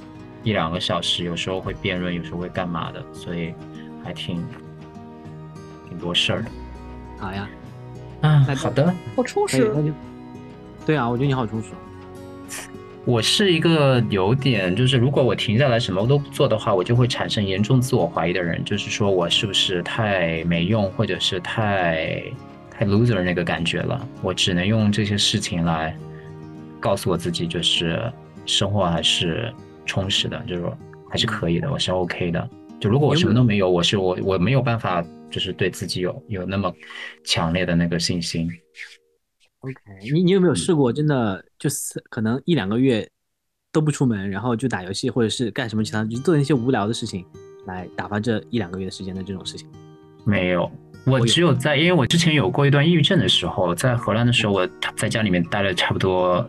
[0.43, 3.55] 一两个小时，有时候会辩论，有时候会干嘛的，所以
[4.03, 4.45] 还挺
[5.89, 6.51] 挺多事儿的。
[7.19, 7.49] 好呀，
[8.23, 9.73] 啊，好的，好充实。
[10.85, 11.69] 对啊，我觉得你好充实。
[13.05, 18.65] 我是一个有点，就是如果我停下来什么都不做的话，我就会产生严重自我怀疑的人。
[18.65, 22.23] 就是说我是不是太没用，或者是太
[22.71, 24.09] 太 loser 那个感觉了？
[24.23, 25.97] 我只能用这些事情来
[26.79, 28.01] 告诉我自己，就是
[28.47, 29.53] 生活还是
[29.85, 30.65] 充实的，就是
[31.11, 32.49] 还是可以的，我是 OK 的。
[32.79, 36.73] 就如果我什么都没有，我是我我没有办法，就是对自己有有那么
[37.25, 38.49] 强烈的那个信心。
[39.61, 40.93] OK，你你有没有试过？
[40.93, 43.09] 真的就是可能一两个月
[43.71, 47.25] 都不出门，然后就打游戏，或者是干什么其他，就做那些无聊的事情
[47.69, 49.69] 来打发这一两个月的时间的这种事情？
[50.25, 50.69] 没有，
[51.07, 56.45] 我只有在，因为我之前有过一段抑郁症的时候，在荷兰的时候，我在家里面待了差不多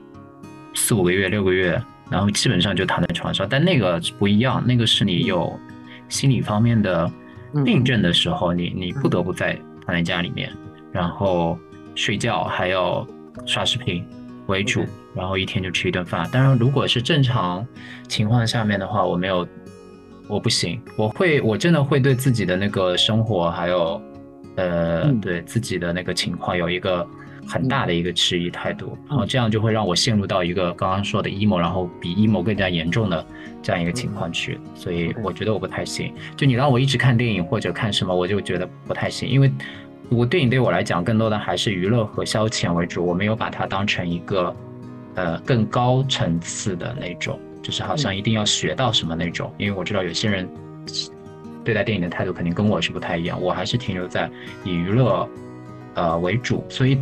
[0.73, 3.47] 四五个月、六个月，然后基本上就躺在床上。
[3.47, 5.55] 但那个不一样，那个是你有
[6.09, 7.07] 心理方面的
[7.63, 9.53] 病症的时候，你你不得不在
[9.85, 10.51] 躺在家里面，
[10.91, 11.55] 然后。
[11.95, 13.07] 睡觉还要
[13.45, 14.03] 刷视频
[14.53, 14.85] 为主，
[15.15, 16.29] 然后一天就吃一顿饭。
[16.31, 17.65] 当然，如果是正常
[18.07, 19.47] 情况下面的话，我没有，
[20.27, 24.01] 我不行，我会，我真的会对自己的那个生活，还有，
[24.55, 27.05] 呃，对自己的那个情况有一个
[27.47, 33.25] 很大的一个迟疑态度，然后这样就会让我陷入到一个刚刚说的 emo，然后比 emo 更加严重的
[33.63, 34.59] 这样一个情况去。
[34.75, 36.13] 所以我觉得我不太行。
[36.37, 39.51] 就你让我一直看电影或者看什么，我就觉得不太行，因为。
[40.13, 44.55] 我电影对我来讲，更多的还是娱乐和消遣为主，我没有把它当成一个，
[45.15, 49.51] 呃，更高层次的那种，就是好像一定要学到什么那种。
[49.57, 50.47] 因为我知道有些人
[51.63, 54.29] 对待电影的态度肯定跟我是不太一样，我还是停留在
[54.63, 55.27] 以娱乐，
[55.95, 56.63] 呃为主。
[56.69, 56.97] 所以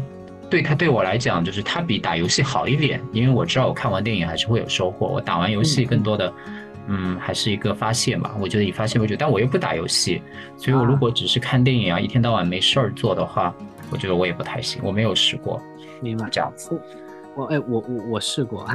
[0.49, 5.07] 对他对我来讲，就是它比打游戏好一点，因为我知道我看完电影还是会有收获。
[5.07, 6.31] 我打完游戏更多的。
[6.87, 10.21] 嗯，还是一个发泄嘛，我觉得以发泄为主，但我又不打游戏，
[10.57, 13.53] 所以我如果只是看电影啊，一天到晚没事儿做的话，
[13.91, 15.61] 我觉得我也不太行，我没有试过。
[16.01, 16.79] 明白这样子。
[17.35, 18.67] 我哎，我我我试过，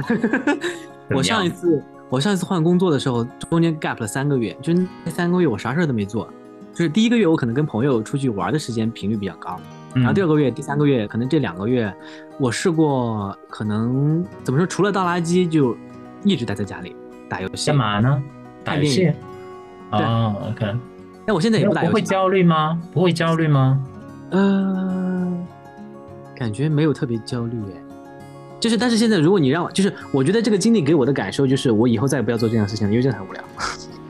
[1.13, 6.27] 我上一次我上一次换工作的时候，中间 gap 了三个月，就那三个月我啥事儿都没做，
[6.73, 9.59] 就是第一个月我可能跟朋友出去玩的时间频率比较高，
[9.93, 11.93] 然后第二个月、第三个月，可能这两个月
[12.39, 15.77] 我试过，可能怎么说，除了倒垃圾就
[16.23, 16.95] 一直待在家里。
[17.29, 18.23] 打游戏干嘛呢？
[18.63, 19.11] 打游戏。
[19.91, 20.65] 哦，OK。
[21.25, 21.91] 那我现在也不打游戏。
[21.91, 22.81] 不会焦虑吗？
[22.93, 23.81] 不会焦虑吗？
[24.31, 25.37] 呃，
[26.35, 27.81] 感觉没有特别焦虑哎。
[28.59, 33.43] 就是，但是现在如果你让我，就是我觉得这个经历给我的感受就是，我以后再也不要做这样事情了，因为真的很无聊。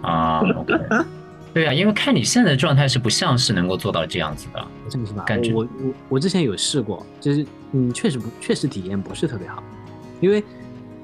[0.02, 0.74] 啊，OK。
[1.54, 5.24] 对啊，因为看你现在的状态是不像是能够做到这样子的，这么是吧？
[5.24, 9.62] 感觉我我我之前有试过，就是嗯，确实不，确实体验不是特别好，
[10.20, 10.44] 因为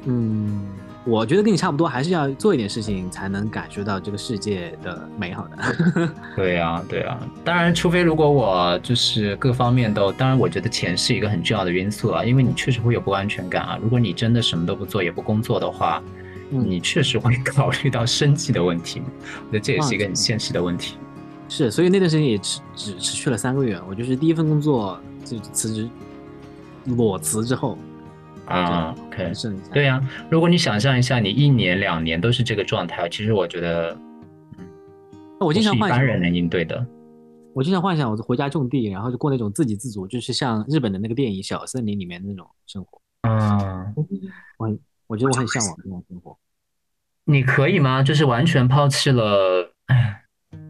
[0.05, 0.61] 嗯。
[1.05, 6.11] 我觉得跟你差不多，还是要做一点事情才能感受到这个世界的美好的。
[6.33, 7.19] 对呀，对呀。
[7.43, 13.77] 当然，除非如果我就是各方面都，当然我觉得钱是一个很重要的因素啊，因为你确实会有不安全感啊。
[13.81, 16.01] 如果你真的什么都不做，也不工作的话，
[16.49, 19.01] 你确实会 考虑到生计的问题。
[19.47, 20.95] 我觉得这也是一个很现实的问题。
[21.49, 23.77] 是，所以那段时间也只只持续了三个月。
[23.89, 25.89] 我就是第一份工作就辞职，
[26.85, 27.77] 裸辞之后。
[28.45, 29.31] 啊，OK，
[29.73, 33.97] 对呀，如果你想象一下，你一年两年都是这个状态，其实我觉得，
[34.57, 36.85] 嗯，我经常幻想，一般人能应对的。
[37.53, 43.01] 我经常幻想，我回家种地，然后就过那种自给自足，就是像日本的那个电影《小森林》里面那种生活。
[43.21, 43.93] 啊，
[44.57, 44.77] 我
[45.07, 46.37] 我觉得我很向往这种生活。
[47.23, 48.03] 你可以吗？
[48.03, 49.71] 就是完全抛弃了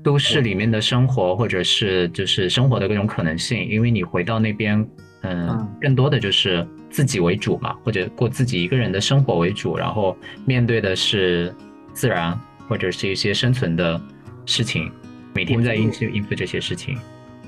[0.04, 4.88] 都市里面的生活，或者是就是生活的各种可能性，因为你回到那边。
[5.24, 10.16] 嗯，更多的就是自己为主嘛，或者过自己一个人的生活为主，然后
[10.46, 11.54] 面对的是
[11.94, 14.00] 自然或者是一些生存的
[14.46, 14.92] 事情，
[15.34, 16.98] 每天在应付应付这些事情。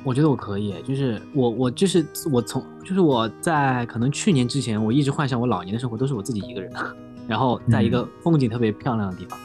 [0.03, 6.71] 我觉得我可以，就是我我就是我从就是我在可能去年之前，我一直幻想我老年的生活都是我自己一个人，
[7.27, 9.37] 然后在一个风景特别漂亮的地方。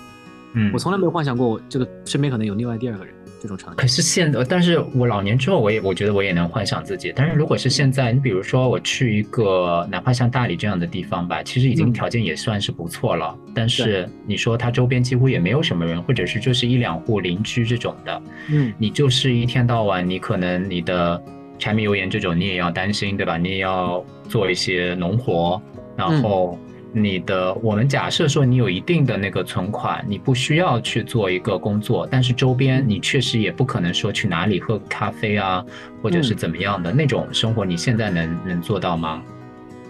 [0.53, 3.15] 嗯，我从来没有幻想过我这个身边可能有另外第二个人。
[3.41, 7.13] 这种场景，可是现在，但是我老年之后，我也我觉得我也能幻想自己。
[7.17, 13.35] 但是如果是现在，你比如说我去一个哪怕像大理这样的地方吧，其实已经条件也算是不错了。
[13.55, 21.21] 但是你说它周边几乎也没有什么人，或者是就是一两户邻居这种的，嗯，你就是一天到晚，你可能你的
[21.59, 23.39] 柴米油盐这种你也要担心，对吧？
[23.39, 25.61] 你也要做一些农活，
[25.97, 26.59] 然后。
[26.93, 35.65] 你的，我们假设说你有一定的那个存款，你不需要去做一个工作，但是周边你确实也不可能说去哪里喝咖啡啊，
[36.03, 39.23] 或者是怎么样的那种生活，你现在能能做到吗？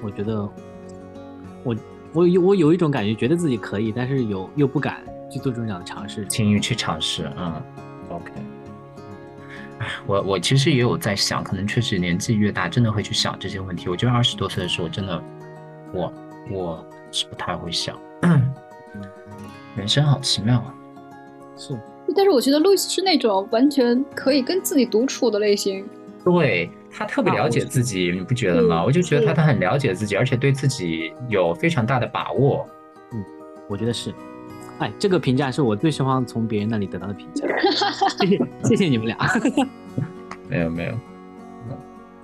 [0.03, 0.49] 我觉得，
[1.65, 1.77] 我
[2.13, 7.63] 我有我有一种感觉，觉得自己可以，但是有又不敢去做这种样的尝试，轻易去尝试，嗯
[8.11, 8.33] ，OK。
[9.81, 13.89] 哎，我我其实也有在想，可能确实年纪越大，真的会去想这些问题。
[13.89, 15.23] 我觉得二十多岁的时候，真的，
[15.95, 16.13] 我
[16.49, 16.85] 我。
[17.13, 17.99] 是不太会想，
[19.75, 20.73] 人生好奇妙啊！
[21.57, 21.77] 是，
[22.15, 25.85] 但是我觉得路易斯是那种完全可以跟自己独处的类型。
[26.25, 28.85] 对他特别了解自己，你不觉得吗？
[28.85, 32.65] 我就觉得他他很了解自己，而且对自己有非常大的把握。
[33.13, 33.25] 嗯，
[33.69, 34.15] 我觉得是。
[34.79, 37.45] 哎，这个评价是我最希望从别人那里得到的评价。
[38.21, 39.19] 谢谢，谢谢你们俩。
[40.49, 40.95] 没有，没有。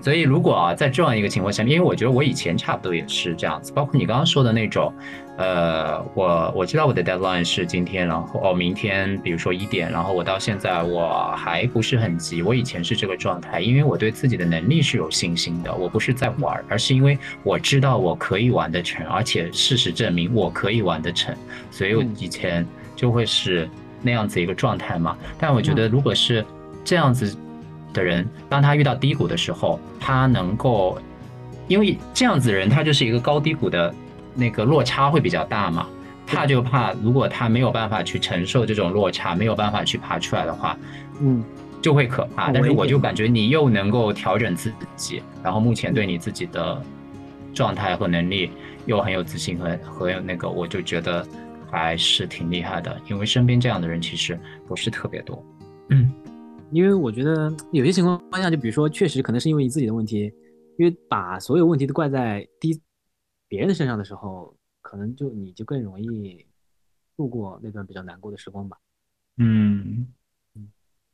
[0.07, 4.95] 所以，如果啊，在这样一个情况下，因为我觉得我以前差不多也是这样子，包括你刚刚说的那种，
[5.37, 12.41] 呃，我我知道我的 deadline 是今天，然后哦，明天，比如说一点，然后我到现在我还不是很急。
[12.41, 21.35] 我以前是这个状态，因为我对自己的能力是有信心的，我不是在玩，而是因为我知道我可以玩得成，而且事实证明我可以玩得成，
[21.73, 23.69] 所以我以前就会是
[24.03, 25.19] 那样子一个状态嘛。
[25.37, 26.47] 但我觉得，如果是
[26.85, 27.37] 这样子。
[27.97, 31.01] 的人，当他遇到低谷的时候，他能够，
[31.67, 33.93] 因为这样子的人，他就是一个高低谷的
[34.35, 35.89] 那个落差会比较大嘛，
[36.27, 40.77] 怕就怕如果他没有办法去承受这种落差，没有办法去爬出来的话，
[41.21, 41.43] 嗯，
[41.81, 42.53] 就会可怕。
[42.53, 46.83] 但是我就感觉你又能够调整自己，然后目前对你自己的
[47.55, 48.51] 状态和能力
[48.85, 51.27] 又很有自信和和那个，我就觉得
[51.71, 54.39] 还是挺厉害的，因为身边这样的人其实
[54.69, 55.43] 不是特别多，
[55.91, 56.13] 嗯。
[56.73, 60.33] 因为我觉得有些情况下，就比如说，确实可能是因为你自己的问题，
[60.79, 62.81] 因为把所有问题都怪在第
[63.49, 66.45] 别人的身上的时候，可能就你就更容易
[67.17, 68.77] 度过那段比较难过的时光吧。
[69.39, 70.07] 嗯
[70.55, 70.69] 嗯，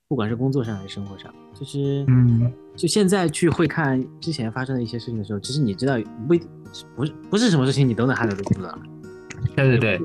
[0.08, 5.96] 不管是工作上还是生活上，就是嗯，就现在去会看之前发生的一些事情的时候，其实你知道
[6.26, 6.34] 不
[6.96, 8.78] 不是不是什么事情你都能 handle 得住的。
[9.54, 10.00] 对对对。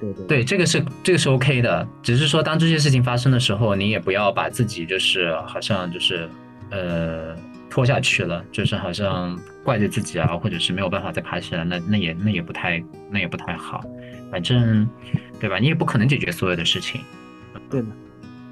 [0.00, 6.26] 对对对，这个是这个是 OK 的，只是说当这些事情发生的时候，你也不要把自己就是好像就是
[6.70, 7.36] 呃
[7.68, 13.84] 拖下去了，就是好像怪罪自己啊，或者是没有办法再爬起来，那那也那也不太那也不太好，
[14.30, 14.88] 反正
[15.38, 15.58] 对吧？
[15.58, 17.02] 你也不可能解决所有的事情。
[17.68, 17.88] 对的，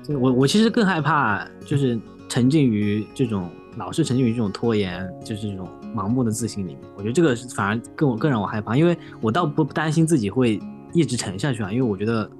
[0.07, 6.81] 就我我其实更害怕就是沉浸于这种老是沉浸于这种拖延，就是这种盲目的自信里面。
[6.95, 10.61] 我觉得这个反而更更让我害怕，因为我倒不担心自己会。
[10.93, 12.31] 一直沉下去啊，因为我觉得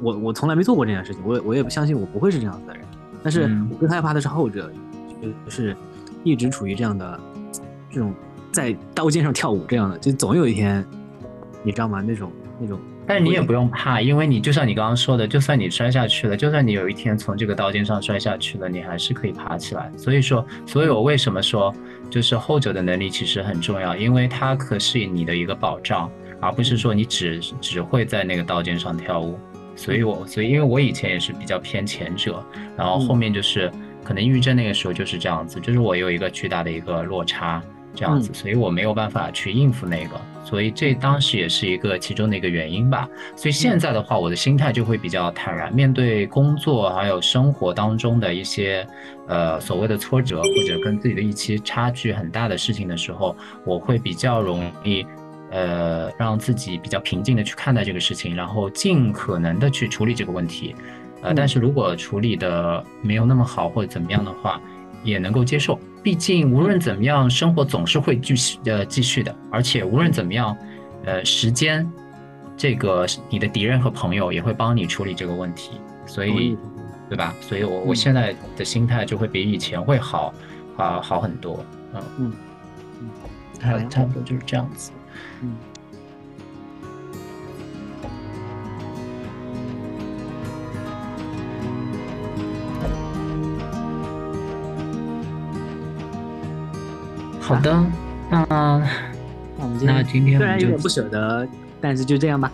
[0.00, 2.82] 我我从来没做过这件事情，我我也不相信我不会是这样子的人。
[3.22, 4.72] 但是我更害怕的是后者，
[5.20, 5.76] 就是
[6.24, 7.20] 一直处于这样的
[7.90, 8.14] 这种
[8.50, 10.82] 在刀尖上跳舞这样的，就总有一天，
[11.62, 12.00] 你知道吗？
[12.00, 12.80] 那种那种。
[13.06, 19.90] 但是你也不用怕，因为你就像你刚刚说的，就算你摔下去了，就算你有一天从这个刀尖上摔下去了，你还是可以爬起来。
[19.96, 21.74] 所以说，所以我为什么说，
[22.08, 26.08] 就是后者的能力其实很重要，因为它可是你的一个保障。
[26.40, 29.38] 而不是说你只只会在那个刀尖上跳舞。
[29.76, 32.44] 所以我所以因为我以前也是比较偏前者，
[32.76, 33.70] 然后后面就是
[34.04, 37.62] 可能抑郁症那个时候就是这样子，就是我有一个巨大的一个落差
[37.94, 43.08] 这样子，所以我没有办法去应付那个，所以这当时也是一个其中的一个原因吧。
[43.34, 48.86] 所以现在的话，我的心态就会比较坦然，面对工作还有生活当中的一些
[49.28, 53.34] 呃所谓的挫折或者跟自己的预期差距很大的事情的时候，
[53.64, 55.06] 我会比较容易。
[55.50, 60.74] 呃，让自己比较平静的去看待这个事情，然后尽可能的去处理这个问题，
[61.22, 64.60] 呃，但是如果处理的没有那么好或者怎么样的话，
[65.02, 65.78] 也能够接受。
[66.02, 70.56] 毕竟无论怎么样，生活总是会继续呃继续的，而且无论怎么样，
[71.04, 71.86] 呃，时间
[72.56, 75.72] 这个你的敌人和朋友也会帮你处理这个问题，
[76.06, 76.56] 所以，
[77.08, 77.34] 对吧？
[77.40, 80.32] 所以我我现在的心态就会比以前会好，
[80.76, 82.02] 啊，好很多，嗯。
[82.18, 82.32] 嗯。
[83.62, 84.90] 嗯，差不多就是这样子。
[85.42, 85.56] 嗯，
[97.40, 97.84] 好的，
[98.30, 98.82] 那
[99.58, 101.46] 我们那今天虽然有点不舍得，
[101.80, 102.50] 但是就这样吧。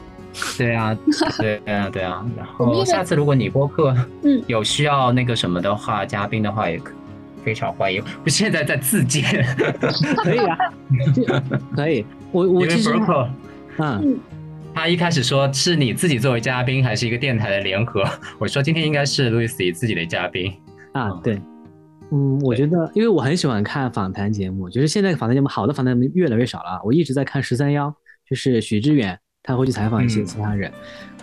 [0.56, 0.96] 对啊，
[1.38, 2.24] 对啊，对啊。
[2.36, 6.92] 然后下次如果你播客嗯有需要那个什么的话，嘉宾的话也可
[7.46, 8.02] 非常欢迎。
[8.24, 9.22] 我现在在自荐，
[10.18, 10.58] 可以啊，
[11.76, 12.04] 可以。
[12.32, 12.90] 我我其实。
[13.78, 14.18] 嗯，
[14.74, 18.02] 他一开始说是你自己作为嘉宾，还是一个电台的联合？
[18.40, 20.52] 我说今天应该是路易斯自己的嘉宾
[20.92, 21.08] 啊。
[21.22, 21.40] 对，
[22.10, 26.80] 嗯，我觉得，因为我很喜欢看访谈节目，就是现在访谈节目好的访谈节目越来越少了。
[26.84, 27.94] 我一直在看十三幺，
[28.28, 30.72] 就是许知远，他会去采访一些其他人。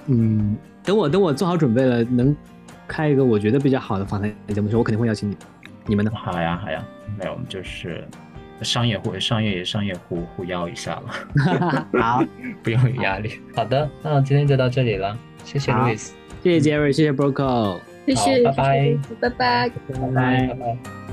[0.07, 0.55] 嗯，
[0.85, 2.33] 等我等我做好准备了，能
[2.87, 5.35] 开一个我觉得比较好的访谈节目时，我肯定会邀请你。
[5.85, 6.11] 你们呢？
[6.13, 6.83] 好呀，好呀，
[7.17, 8.07] 没有，就是。
[8.61, 12.23] 商业互商业商业互互邀一下了， 好，
[12.63, 13.41] 不用有压力。
[13.53, 16.11] 好的，那今天就到这里了，谢谢 Louis，
[16.41, 21.12] 谢谢 Jerry，谢谢 Broco，谢谢，拜拜，拜拜，拜拜，拜拜。